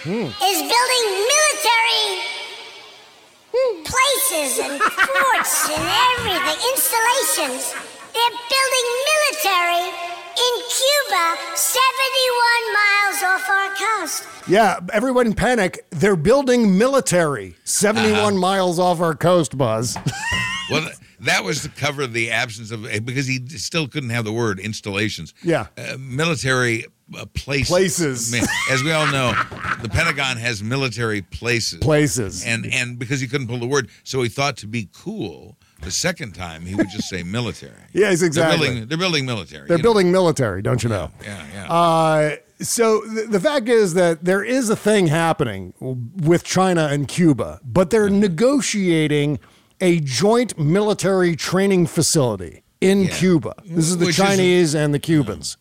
[0.03, 0.25] Hmm.
[0.43, 2.23] is building military
[3.83, 7.73] places and forts and everything, installations.
[8.17, 9.85] They're building military
[10.37, 14.23] in Cuba, 71 miles off our coast.
[14.47, 15.85] Yeah, everyone panic.
[15.91, 18.31] They're building military 71 Uh-huh.
[18.31, 19.97] miles off our coast, Buzz.
[20.69, 20.85] Well,
[21.21, 25.33] that was to cover the absence of because he still couldn't have the word installations.
[25.41, 25.67] Yeah.
[25.77, 26.83] Uh, military
[27.17, 27.69] uh, places.
[27.69, 28.35] Places.
[28.69, 29.31] As we all know,
[29.81, 31.79] the Pentagon has military places.
[31.79, 32.43] Places.
[32.45, 35.57] And and because he couldn't pull the word, so he thought to be cool.
[35.81, 37.73] The second time, he would just say military.
[37.93, 38.57] Yes, exactly.
[38.57, 39.67] They're building, they're building military.
[39.67, 39.87] They're you know.
[39.87, 41.11] building military, don't you know?
[41.23, 41.71] Yeah, yeah.
[41.73, 47.07] Uh, so th- the fact is that there is a thing happening with China and
[47.07, 49.39] Cuba, but they're negotiating
[49.79, 53.53] a joint military training facility in Cuba.
[53.65, 55.57] This is the Which is a- Chinese and the Cubans.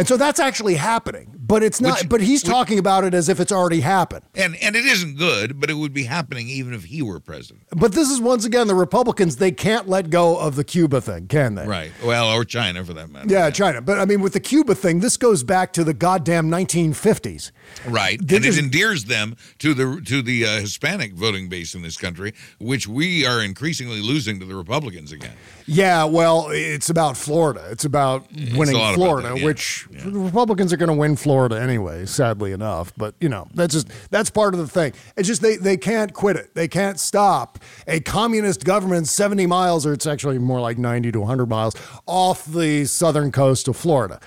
[0.00, 1.98] And so that's actually happening, but it's not.
[2.00, 4.22] Which- but he's which- talking about it as if it's already happened.
[4.34, 7.64] And and it isn't good, but it would be happening even if he were president.
[7.76, 9.36] But this is once again the Republicans.
[9.36, 11.66] They can't let go of the Cuba thing, can they?
[11.66, 11.92] Right.
[12.02, 13.26] Well, or China for that matter.
[13.28, 13.82] Yeah, China.
[13.82, 17.50] But I mean, with the Cuba thing, this goes back to the goddamn 1950s.
[17.86, 21.74] Right, They and just- it endears them to the to the uh, Hispanic voting base
[21.74, 25.34] in this country, which we are increasingly losing to the Republicans again.
[25.66, 27.64] Yeah, well, it's about Florida.
[27.70, 29.44] It's about winning a lot about Florida, that, yeah.
[29.44, 32.92] which the Republicans are going to win Florida anyway, sadly enough.
[32.96, 34.92] But you know, that's just that's part of the thing.
[35.16, 36.54] It's just they they can't quit it.
[36.54, 41.20] They can't stop a communist government 70 miles, or it's actually more like 90 to
[41.20, 41.74] 100 miles
[42.06, 44.20] off the southern coast of Florida.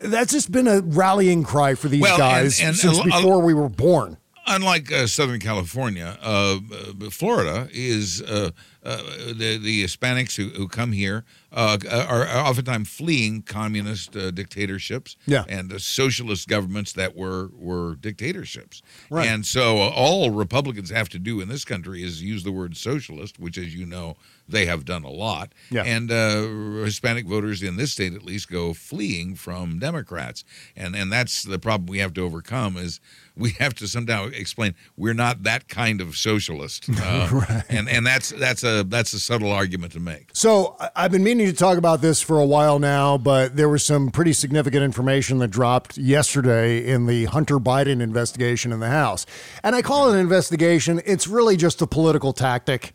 [0.00, 3.40] That's just been a rallying cry for these Well, guys and since a- a- before
[3.40, 4.16] we were born.
[4.46, 6.58] Unlike uh, Southern California, uh,
[7.04, 8.50] uh, Florida is uh,
[8.84, 8.96] uh,
[9.28, 11.78] the the Hispanics who, who come here uh,
[12.08, 15.44] are, are oftentimes fleeing communist uh, dictatorships Yeah.
[15.48, 18.82] and uh, socialist governments that were were dictatorships.
[19.10, 19.28] Right.
[19.28, 22.76] And so uh, all Republicans have to do in this country is use the word
[22.76, 24.16] socialist, which, as you know,
[24.48, 25.52] they have done a lot.
[25.70, 25.82] Yeah.
[25.84, 30.44] And uh, Hispanic voters in this state, at least, go fleeing from Democrats,
[30.76, 32.76] and and that's the problem we have to overcome.
[32.76, 33.00] Is
[33.36, 38.30] we have to somehow explain we're not that kind of socialist, uh, and and that's
[38.30, 40.30] that's a that's a subtle argument to make.
[40.32, 43.84] So I've been meaning to talk about this for a while now, but there was
[43.84, 49.26] some pretty significant information that dropped yesterday in the Hunter Biden investigation in the House.
[49.62, 51.00] And I call it an investigation.
[51.04, 52.94] It's really just a political tactic.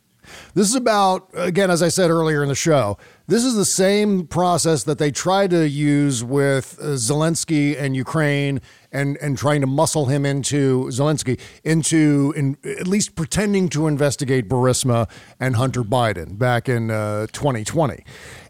[0.54, 2.98] This is about, again, as I said earlier in the show,
[3.28, 8.62] this is the same process that they tried to use with uh, Zelensky and Ukraine
[8.92, 14.48] and, and trying to muscle him into Zelensky into in, at least pretending to investigate
[14.48, 15.10] Burisma
[15.40, 18.04] and Hunter Biden back in uh, 2020.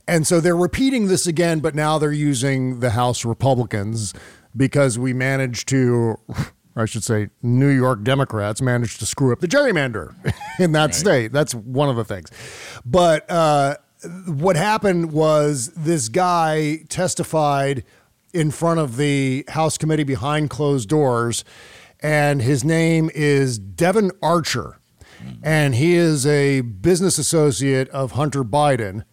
[0.08, 4.14] And so they're repeating this again, but now they're using the House Republicans
[4.56, 6.18] because we managed to,
[6.78, 10.14] or I should say, New York Democrats managed to screw up the gerrymander
[10.60, 11.32] in that state.
[11.32, 12.30] That's one of the things.
[12.86, 13.78] But uh,
[14.28, 17.84] what happened was this guy testified
[18.32, 21.44] in front of the House committee behind closed doors,
[22.00, 24.80] and his name is Devon Archer.
[25.42, 29.04] And he is a business associate of Hunter Biden.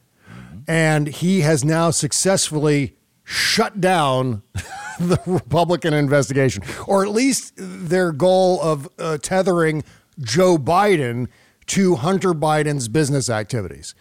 [0.68, 4.42] And he has now successfully shut down
[5.00, 9.84] the Republican investigation, or at least their goal of uh, tethering
[10.20, 11.28] Joe Biden
[11.66, 13.94] to Hunter Biden's business activities.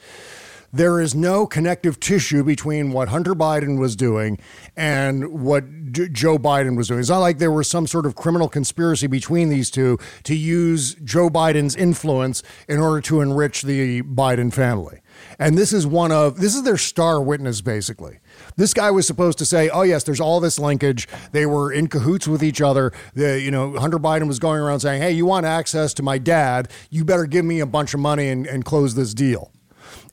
[0.71, 4.39] There is no connective tissue between what Hunter Biden was doing
[4.75, 6.99] and what J- Joe Biden was doing.
[6.99, 10.95] It's not like there was some sort of criminal conspiracy between these two to use
[10.95, 15.01] Joe Biden's influence in order to enrich the Biden family.
[15.37, 18.19] And this is one of this is their star witness basically.
[18.55, 21.07] This guy was supposed to say, "Oh yes, there's all this linkage.
[21.31, 22.91] They were in cahoots with each other.
[23.13, 26.17] The you know Hunter Biden was going around saying, "Hey, you want access to my
[26.17, 26.69] dad?
[26.89, 29.51] You better give me a bunch of money and, and close this deal."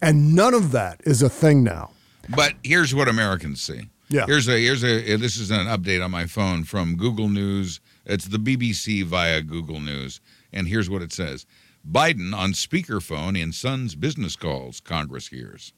[0.03, 1.91] And none of that is a thing now.
[2.28, 3.91] But here's what Americans see.
[4.09, 4.26] Yeah.
[4.26, 7.80] Here's a here's a uh, this is an update on my phone from Google News.
[8.05, 10.20] It's the BBC via Google News,
[10.53, 11.47] and here's what it says:
[11.88, 14.80] Biden on speakerphone in son's business calls.
[14.80, 15.72] Congress hears.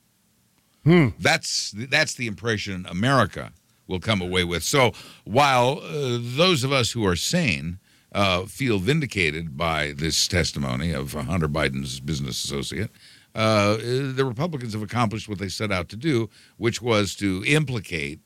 [0.85, 1.09] Hmm.
[1.19, 3.53] That's that's the impression America
[3.87, 4.63] will come away with.
[4.63, 4.93] So
[5.25, 7.79] while uh, those of us who are sane
[8.13, 12.91] uh, feel vindicated by this testimony of Hunter Biden's business associate,
[13.35, 18.21] uh, the Republicans have accomplished what they set out to do, which was to implicate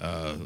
[0.00, 0.36] uh,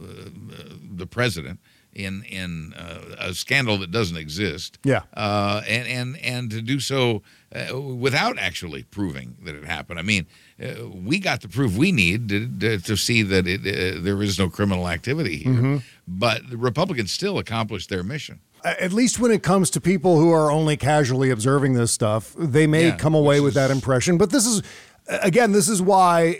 [0.98, 1.60] the president
[1.92, 4.78] in in uh, a scandal that doesn't exist.
[4.84, 5.02] Yeah.
[5.14, 7.22] Uh, and and and to do so
[7.54, 9.98] uh, without actually proving that it happened.
[9.98, 10.26] I mean,
[10.62, 14.22] uh, we got the proof we need to, to, to see that it, uh, there
[14.22, 15.52] is no criminal activity here.
[15.54, 15.82] Mhm.
[16.06, 18.40] But the Republicans still accomplished their mission.
[18.64, 22.66] At least when it comes to people who are only casually observing this stuff, they
[22.66, 24.18] may Yeah, come away with that impression.
[24.18, 24.60] But this is,
[25.08, 26.30] again, this is why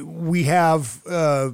[0.00, 1.50] uh, we have uh,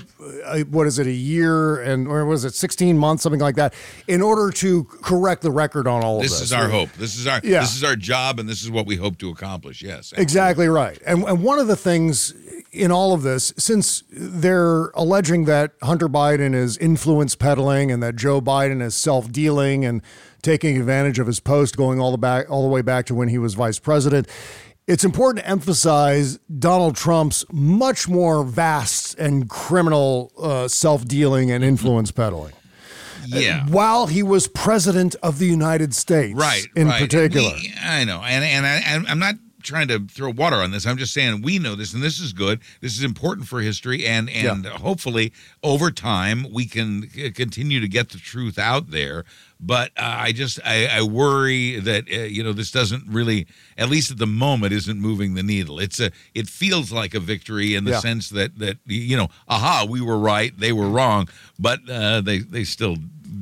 [0.71, 3.75] what is it, a year and or was it sixteen months, something like that,
[4.09, 6.47] in order to correct the record on all This of this.
[6.49, 6.91] is our hope.
[6.93, 7.61] This is our Yeah.
[7.61, 9.83] this is our job, and this is what we hope to accomplish.
[9.83, 10.99] Yes, Exactly right.
[11.07, 12.35] And, and one of the things
[12.73, 18.17] in all of this, since they're alleging that Hunter Biden is influence peddling and that
[18.17, 20.01] Joe Biden is self dealing and
[20.41, 23.29] taking advantage of his post going all the back all the way back to when
[23.29, 24.27] he was vice president.
[24.93, 31.65] It's important to emphasize Donald Trump's much more vast and criminal uh, self dealing and
[31.65, 32.53] influence peddling.
[33.27, 33.65] Yeah.
[33.69, 37.01] While he was president of the United States, right in right.
[37.01, 37.55] particular.
[37.55, 40.87] We- I know, and and I, I'm not trying to throw water on this.
[40.87, 42.61] I'm just saying we know this, and this is good.
[42.81, 45.33] This is important for history, and and hopefully
[45.63, 49.25] over time we can continue to get the truth out there.
[49.65, 53.47] But uh, I just I, I worry that uh, you know this doesn't really,
[53.79, 55.79] at least at the moment, isn't moving the needle.
[55.79, 58.01] It's a it feels like a victory in the Yeah.
[58.01, 61.29] sense that that you know, aha, we were right, they were wrong,
[61.59, 62.97] but uh, they they still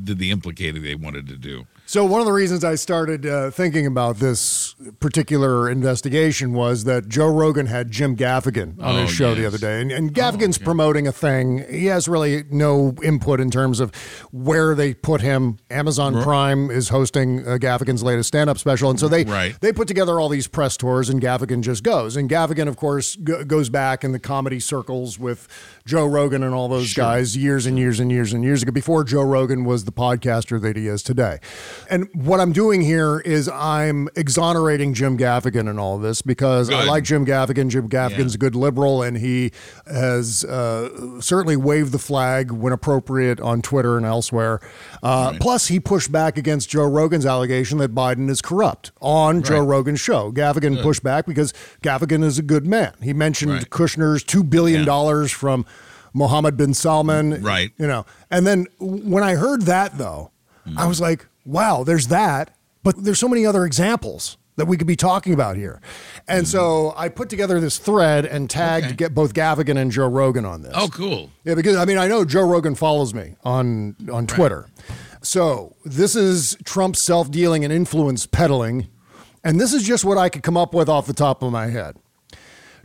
[0.05, 1.67] did the implicating they wanted to do.
[1.91, 7.09] So one of the reasons I started uh, thinking about this particular investigation was that
[7.09, 10.57] Joe Rogan had Jim Gaffigan on Oh, his show the other day, and, and Gaffigan's
[10.57, 11.65] promoting a thing.
[11.69, 13.93] He has really no input in terms of
[14.31, 15.59] where they put him.
[15.69, 16.23] Amazon Right.
[16.23, 19.61] Prime is hosting uh, Gaffigan's latest stand-up special, and so they Right.
[19.61, 22.15] they put together all these press tours, and Gaffigan just goes.
[22.17, 25.49] And Gaffigan, of course, go- goes back in the comedy circles with
[25.87, 29.03] Joe Rogan and all those guys years and years and years and years ago, before
[29.03, 31.41] Joe Rogan was the podcaster that he is today.
[31.89, 36.71] And what I'm doing here is I'm exonerating Jim Gaffigan and all of this because
[36.71, 37.69] I like Jim Gaffigan.
[37.69, 39.53] Jim Gaffigan's a good liberal, and he
[39.87, 44.61] has uh, certainly waved the flag when appropriate on Twitter and elsewhere.
[45.03, 49.61] Uh, Plus, he pushed back against Joe Rogan's allegation that Biden is corrupt on Joe
[49.65, 50.31] Rogan's show.
[50.33, 51.53] Gaffigan pushed back because
[51.83, 52.93] Gaffigan is a good man.
[53.03, 53.71] He mentioned Right.
[53.71, 55.65] Kushner's $2 billion from
[56.13, 57.43] Mohammed bin Salman.
[57.43, 57.73] Right.
[57.79, 60.31] You know, and then when I heard that, though,
[60.77, 64.87] I was like, wow, there's that, but there's so many other examples that we could
[64.87, 65.81] be talking about here.
[66.29, 68.95] And so I put together this thread and tagged Okay.
[68.95, 70.73] get both Gaffigan and Joe Rogan on this.
[70.75, 71.31] Oh, cool.
[71.45, 74.67] Yeah, because I mean, I know Joe Rogan follows me on on Twitter.
[75.23, 78.89] So this is Trump's self dealing and influence peddling,
[79.45, 81.69] and this is just what I could come up with off the top of my
[81.69, 81.97] head.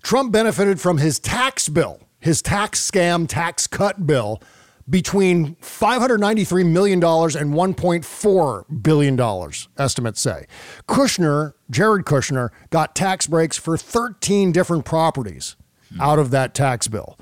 [0.02, 4.42] Trump benefited from his tax bill, his tax scam, tax cut bill,
[4.90, 10.46] between $593 million and $1.4 billion, estimates say.
[10.88, 15.56] Kushner, Jared Kushner, got tax breaks for 13 different properties
[16.00, 17.18] out of that tax bill.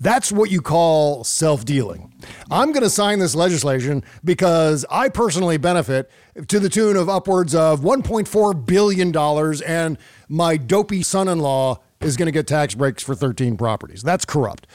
[0.00, 2.12] That's what you call self dealing.
[2.50, 6.10] I'm going to sign this legislation because I personally benefit
[6.48, 9.16] to the tune of upwards of $1.4 billion,
[9.66, 9.98] and
[10.28, 14.02] my dopey son in law is going to get tax breaks for 13 properties.
[14.02, 14.66] That's corrupt.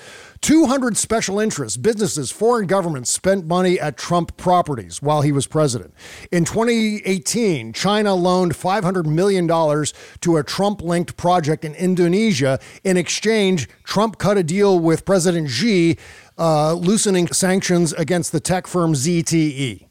[0.41, 5.93] 200 special interests, businesses, foreign governments spent money at Trump properties while he was president.
[6.31, 12.59] In 2018, China loaned $500 million to a Trump linked project in Indonesia.
[12.84, 15.97] In exchange, Trump cut a deal with President Xi,
[16.39, 19.85] uh, loosening sanctions against the tech firm ZTE.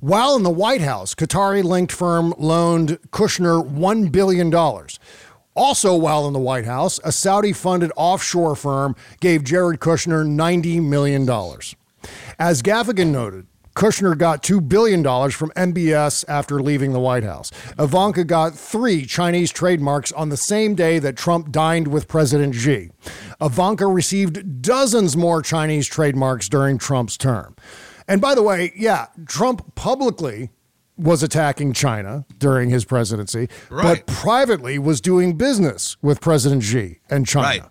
[0.00, 4.50] While in the White House, Qatari linked firm loaned Kushner $1 billion.
[5.54, 10.82] Also, while in the White House, a Saudi funded offshore firm gave Jared Kushner $90
[10.82, 11.28] million.
[12.38, 17.50] As Gaffigan noted, Kushner got $2 billion from MBS after leaving the White House.
[17.78, 22.90] Ivanka got three Chinese trademarks on the same day that Trump dined with President Xi.
[23.40, 27.56] Ivanka received dozens more Chinese trademarks during Trump's term.
[28.06, 30.50] And by the way, yeah, Trump publicly
[30.96, 34.04] was attacking China during his presidency, Right.
[34.04, 37.46] but privately was doing business with President Xi and China.
[37.46, 37.62] Right.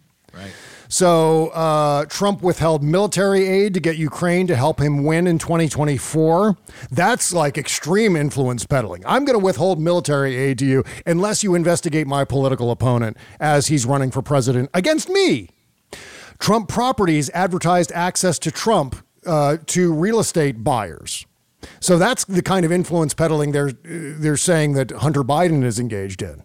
[0.43, 0.51] Right.
[0.89, 6.55] So uh, Trump withheld military aid to get Ukraine to help him win in 2024.
[6.91, 9.03] That's like extreme influence peddling.
[9.05, 13.67] I'm going to withhold military aid to you unless you investigate my political opponent as
[13.67, 15.49] he's running for president against me.
[16.37, 18.95] Trump Properties advertised access to Trump
[19.25, 21.25] uh, to real estate buyers.
[21.79, 26.21] So that's the kind of influence peddling they're they're saying that Hunter Biden is engaged
[26.21, 26.43] in.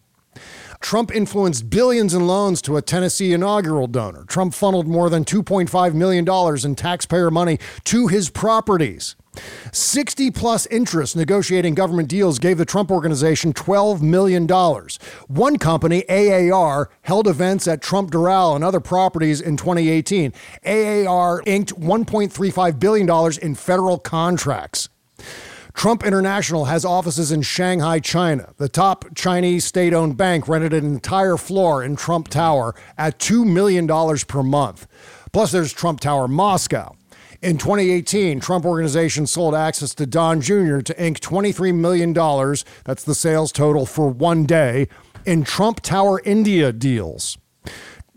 [0.81, 4.25] Trump influenced billions in loans to a Tennessee inaugural donor.
[4.29, 6.27] Trump funneled more than $2.5 million
[6.65, 9.17] in taxpayer money to his properties.
[9.73, 14.47] 60 plus interests negotiating government deals gave the Trump organization $12 million.
[15.27, 20.33] One company, AAR, held events at Trump Doral and other properties in 2018.
[20.65, 24.89] AAR inked $1.35 billion in federal contracts.
[25.75, 28.53] Trump International has offices in Shanghai, China.
[28.57, 33.47] The top Chinese state owned bank rented an entire floor in Trump Tower at $2
[33.47, 33.87] million
[34.27, 34.89] per month.
[35.33, 36.97] Plus, there's Trump Tower Moscow.
[37.41, 40.81] In 2018, Trump Organization sold access to Don Jr.
[40.81, 42.13] to ink $23 million.
[42.13, 44.89] That's the sales total for one day
[45.25, 47.39] in Trump Tower India deals.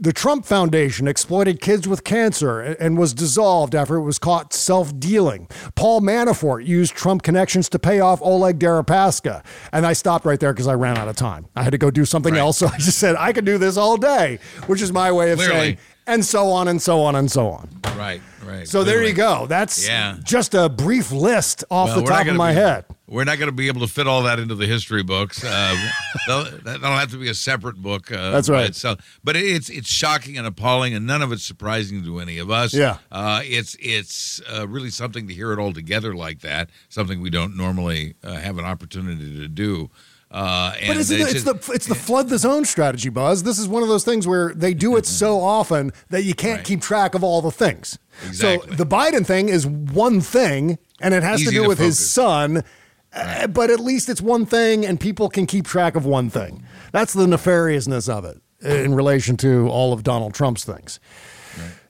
[0.04, 4.98] The Trump Foundation exploited kids with cancer and was dissolved after it was caught self
[5.00, 5.48] dealing.
[5.76, 9.46] Paul Manafort used Trump connections to pay off Oleg Deripaska.
[9.72, 11.46] And I stopped right there because I ran out of time.
[11.56, 12.58] I had to go do something else.
[12.58, 15.38] So I just said, I could do this all day, which is my way of
[15.38, 15.54] Clearly.
[15.56, 17.70] saying, and so on and so on and so on.
[17.96, 18.22] Right.
[18.44, 18.68] Right.
[18.68, 19.46] So there you go.
[19.46, 20.16] That's Yeah.
[20.24, 22.86] just a brief list off Well, the top of my be- head.
[23.12, 25.44] We're not going to be able to fit all that into the history books.
[25.44, 25.76] Uh,
[26.28, 28.10] that'll, have to be a separate book.
[28.10, 28.68] Uh, That's right.
[28.70, 29.20] itself.
[29.22, 32.74] But it's it's shocking and appalling, and none of it's surprising to any of us.
[32.74, 32.98] Yeah.
[33.12, 36.70] Uh, it's it's uh, really something to hear it all together like that.
[36.88, 39.90] Something we don't normally uh, have an opportunity to do.
[40.32, 43.10] Uh, and But it's, it's the, it's just- the it's the flood the zone strategy,
[43.10, 43.44] Buzz.
[43.44, 46.64] This is one of those things where they do it so often that you can't
[46.64, 48.00] keep track of all the things.
[48.26, 48.70] Exactly.
[48.70, 51.80] So the Biden thing is one thing, and it has Easy to do to with
[51.80, 52.10] his focus.
[53.14, 56.64] Uh, But at least it's one thing, and people can keep track of one thing.
[56.92, 61.00] That's the nefariousness of it in relation to all of Donald Trump's things.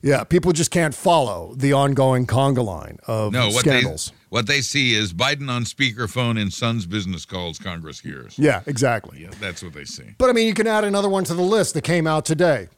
[0.02, 4.08] Yeah, people just can't follow the ongoing conga line of no, what scandals.
[4.10, 8.40] they what they see is Biden on speakerphone in son's business calls Congress hears.
[8.40, 9.22] Yeah, exactly.
[9.22, 10.16] Yeah, that's what they see.
[10.18, 12.70] But I mean, you can add another one to the list that came out today.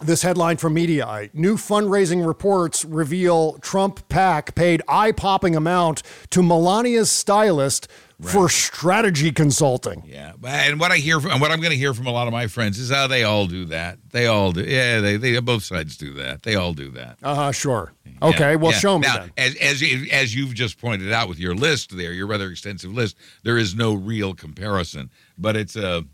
[0.00, 6.40] This headline from Mediaite New fundraising reports reveal Trump PAC paid eye popping amount to
[6.40, 7.88] Melania's stylist
[8.20, 10.02] for strategy consulting.
[10.06, 12.26] Yeah, and what I hear from and what I'm going to hear from a lot
[12.26, 13.98] of my friends is how they all do that.
[14.10, 14.62] They all do.
[14.62, 16.42] Yeah, they, they both sides do that.
[16.42, 17.18] They all do that.
[17.22, 17.92] Uh huh, sure.
[18.20, 18.78] Okay, Yeah, well, yeah.
[18.78, 19.32] show me now, then.
[19.36, 23.16] As as as you've just pointed out with your list there, your rather extensive list,
[23.44, 25.10] there is no real comparison.
[25.36, 26.04] But it's a,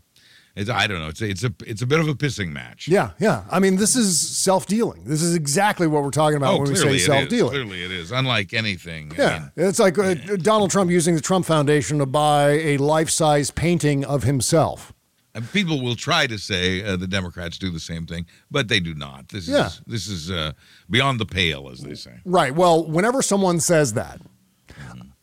[0.55, 1.07] it's I don't know.
[1.09, 2.87] It's a, it's a it's a bit of a pissing match.
[2.87, 3.43] Yeah, yeah.
[3.51, 5.03] I mean, this is self dealing.
[5.03, 7.51] This is exactly what we're talking about oh, when we say self dealing.
[7.51, 8.11] Clearly it is.
[8.11, 9.11] Unlike anything.
[9.13, 12.77] I Yeah, mean, it's like uh, Donald Trump using the Trump Foundation to buy a
[12.77, 14.93] life size painting of himself.
[15.35, 18.79] and people will try to say uh, the Democrats do the same thing, but they
[18.79, 19.27] do not.
[19.29, 19.67] This Yeah.
[19.67, 20.53] is this is uh,
[20.89, 22.15] beyond the pale, as they say.
[22.23, 22.55] Right.
[22.55, 24.21] Well, whenever someone says that,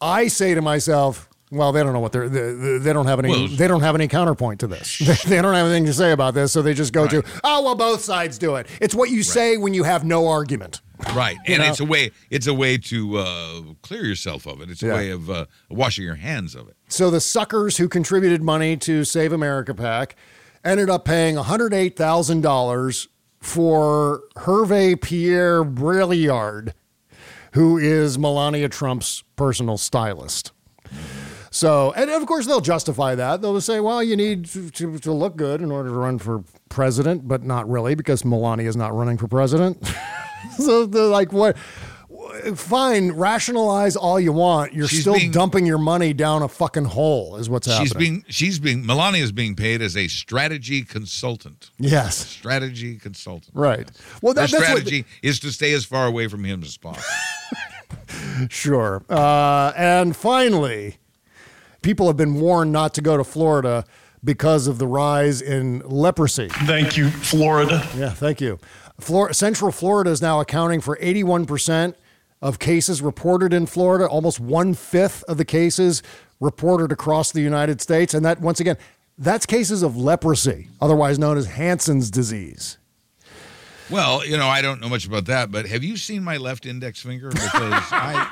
[0.01, 3.29] I say to myself, well, they don't know what they're they, they don't have any
[3.29, 4.99] Well, they don't have any counterpoint to this.
[5.27, 7.75] they don't have anything to say about this, so they just go to, oh well,
[7.75, 8.67] both sides do it.
[8.81, 10.81] It's what you say when you have no argument.
[11.15, 11.69] Right, and know?
[11.69, 14.71] it's a way it's a way to uh, clear yourself of it.
[14.71, 14.95] It's a Yeah.
[14.95, 16.77] way of uh, washing your hands of it.
[16.89, 20.17] So the suckers who contributed money to Save America PAC
[20.65, 23.09] ended up paying $108,000
[23.41, 26.75] for Hervé Pierre Braillard,
[27.53, 30.53] who is Melania Trump's personal stylist.
[31.53, 33.43] So, and of course, they'll justify that.
[33.43, 36.43] They'll say, well, you need to, to, to look good in order to run for
[36.71, 39.87] president, but not really because Melania is not running for president.
[40.57, 41.59] so they're like, what?
[42.55, 44.73] Fine, rationalize all you want.
[44.73, 47.87] You're She's still being- dumping your money down a fucking hole, is what's happening.
[47.87, 51.71] She's being she's being Melania is being paid as a strategy consultant.
[51.79, 52.17] Yes.
[52.17, 53.55] Strategy consultant.
[53.55, 53.91] Right.
[54.23, 56.77] Well, that, Her that's what, strategy is to stay as far away from him as
[56.79, 57.05] possible.
[58.49, 59.03] Sure.
[59.09, 60.97] Uh, and finally,
[61.83, 63.85] people have been warned not to go to Florida
[64.25, 66.49] because of the rise in leprosy.
[66.49, 67.87] Thank you, Florida.
[67.97, 68.59] Yeah, thank you.
[69.01, 71.95] Flor- Central Florida is now accounting for 81%
[72.41, 76.03] of cases reported in Florida, almost one fifth of the cases
[76.41, 78.15] reported across the United States.
[78.15, 78.77] And that, once again,
[79.19, 82.79] that's cases of leprosy, otherwise known as Hansen's disease.
[83.91, 86.65] well, you know, I don't know much about that, but have you seen my left
[86.67, 87.29] index finger?
[87.31, 87.53] Because
[87.91, 88.29] I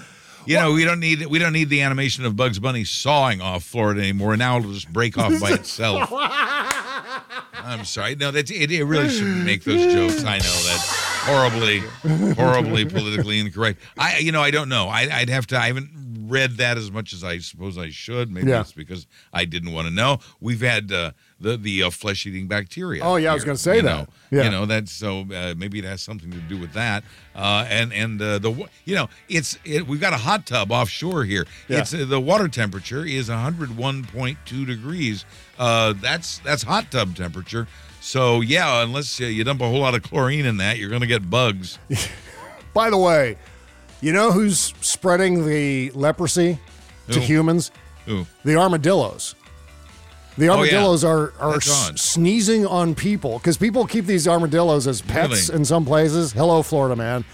[0.46, 3.64] You know, we don't need we don't need the animation of Bugs Bunny sawing off
[3.64, 4.32] Florida anymore.
[4.32, 6.08] And now it'll just break off by itself.
[6.12, 8.14] I'm sorry.
[8.14, 10.24] No, that's it, it really shouldn't make those jokes.
[10.24, 10.80] I know that
[11.26, 13.80] horribly, horribly politically incorrect.
[13.98, 14.88] I, you know, I don't know.
[14.88, 15.58] I, I'd have to.
[15.58, 15.90] I haven't
[16.28, 18.30] read that as much as I suppose I should.
[18.30, 18.60] Maybe Yeah.
[18.60, 20.18] it's because I didn't want to know.
[20.40, 23.02] We've had uh, the the uh, flesh eating bacteria.
[23.04, 23.88] Oh, yeah, I was gonna say you that.
[23.88, 24.06] know.
[24.30, 24.44] Yeah.
[24.44, 27.04] You know that's so uh, maybe it has something to do with that.
[27.34, 28.50] Uh, and and uh, the
[28.84, 31.46] you know it's it, we've got a hot tub offshore here.
[31.68, 31.80] Yeah.
[31.80, 35.24] It's uh, the water temperature is 101.2 degrees.
[35.58, 37.66] Uh, that's that's hot tub temperature.
[38.00, 41.00] So yeah, unless uh, you dump a whole lot of chlorine in that, you're going
[41.00, 41.78] to get bugs.
[42.72, 43.36] By the way,
[44.00, 46.58] you know who's spreading the leprosy
[47.10, 47.70] to humans?
[48.06, 48.26] Who?
[48.44, 49.34] The armadillos.
[50.38, 50.76] The Oh, yeah.
[50.76, 55.58] armadillos are are sneezing on people because people keep these armadillos as pets Really?
[55.60, 56.32] in some places.
[56.32, 57.24] Hello, Florida man.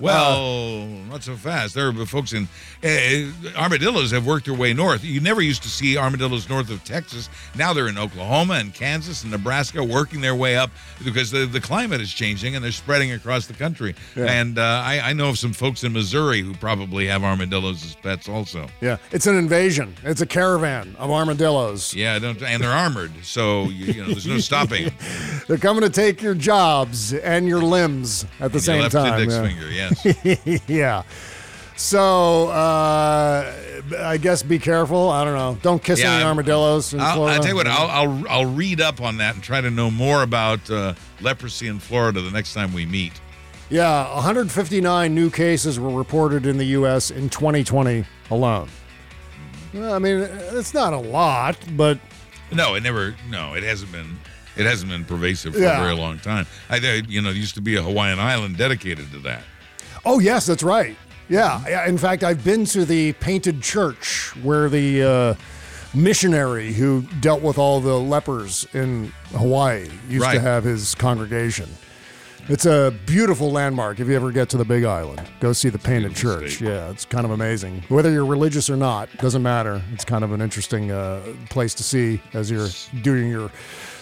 [0.00, 1.74] Well, not so fast.
[1.74, 2.48] There are folks in
[2.84, 5.04] uh, armadillos have worked their way north.
[5.04, 7.28] You never used to see armadillos north of Texas.
[7.56, 10.70] Now they're in Oklahoma and Kansas and Nebraska, working their way up
[11.04, 13.94] because the, the climate is changing and they're spreading across the country.
[14.16, 14.24] Yeah.
[14.26, 17.94] And uh, I, I know of some folks in Missouri who probably have armadillos as
[17.94, 18.68] pets also.
[18.80, 19.94] Yeah, it's an invasion.
[20.04, 21.94] It's a caravan of armadillos.
[21.94, 24.92] Yeah, don't, and they're armored, so you, you know there's no stopping.
[25.48, 29.14] They're coming to take your jobs and your limbs at the And same left time.
[29.20, 29.42] index yeah.
[29.42, 29.70] finger,
[30.04, 30.60] yes.
[30.68, 31.02] yeah.
[31.76, 33.54] So uh,
[33.98, 35.10] I guess be careful.
[35.10, 35.58] I don't know.
[35.62, 36.92] Don't kiss Yeah, any armadillos.
[36.92, 37.36] In I'll, Florida.
[37.36, 37.66] I'll tell you what.
[37.68, 41.68] I'll, I'll I'll read up on that and try to know more about uh, leprosy
[41.68, 43.12] in Florida the next time we meet.
[43.70, 47.10] Yeah, 159 new cases were reported in the U.S.
[47.10, 48.68] in 2020 alone.
[49.74, 51.98] Well, I mean, it's not a lot, but
[52.50, 53.14] No, it never.
[53.30, 54.18] No, it hasn't been.
[54.56, 55.78] It hasn't been pervasive for Yeah.
[55.78, 56.46] a very long time.
[56.68, 59.44] I, I- you know, there used to be a Hawaiian island dedicated to that.
[60.10, 60.96] Oh, yes, that's right.
[61.28, 61.62] Yeah.
[61.68, 65.34] yeah, In fact, I've been to the painted church where the uh,
[65.94, 71.68] missionary who dealt with all the lepers in Hawaii used to have his congregation.
[72.48, 74.00] It's a beautiful landmark.
[74.00, 76.62] If you ever get to the Big Island, go see the painted church.
[76.62, 77.82] Yeah, it's kind of amazing.
[77.88, 79.82] Whether you're religious or not, doesn't matter.
[79.92, 81.20] It's kind of an interesting uh,
[81.50, 82.68] place to see as you're
[83.02, 83.50] doing your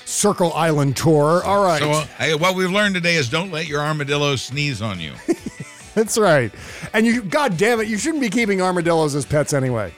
[0.05, 1.43] Circle Island tour.
[1.43, 1.83] All right.
[1.83, 5.15] So, uh, hey, what we've learned today is don't let your armadillo sneeze on you.
[5.97, 6.52] That's right.
[6.93, 9.93] And you, God damn it, you shouldn't be keeping armadillos as pets anyway.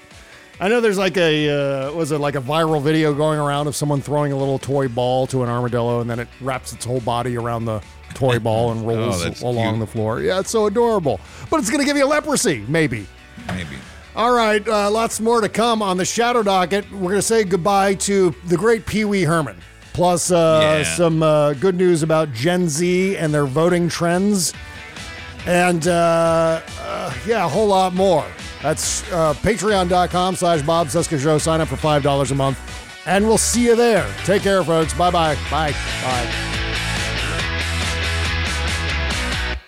[0.61, 3.75] I know there's like a, uh, was it like a viral video going around of
[3.77, 7.01] someone throwing a little toy ball to an armadillo and then it wraps its whole
[7.01, 7.83] body around the
[8.15, 9.81] toy ball and rolls Oh, along cute.
[9.81, 10.21] the floor.
[10.21, 11.21] Yeah, it's so adorable.
[11.51, 13.07] But it's going to give you leprosy, maybe.
[13.49, 13.77] Maybe.
[14.17, 16.91] All right, uh, lots more to come on the Shadow Docket.
[16.93, 19.57] We're going to say goodbye to the great Pee Wee Herman.
[19.93, 20.95] Plus, uh, Yeah.
[20.97, 24.53] some uh, good news about Gen Z and their voting trends.
[25.49, 28.27] And uh, uh, yeah, a whole lot more.
[28.61, 31.39] That's uh, patreon.com slash Bob Show.
[31.39, 32.59] Sign up for $5 a month.
[33.07, 34.07] And we'll see you there.
[34.25, 34.93] Take care, folks.
[34.93, 35.37] Bye-bye.
[35.51, 35.73] Bye.
[35.73, 36.55] Bye.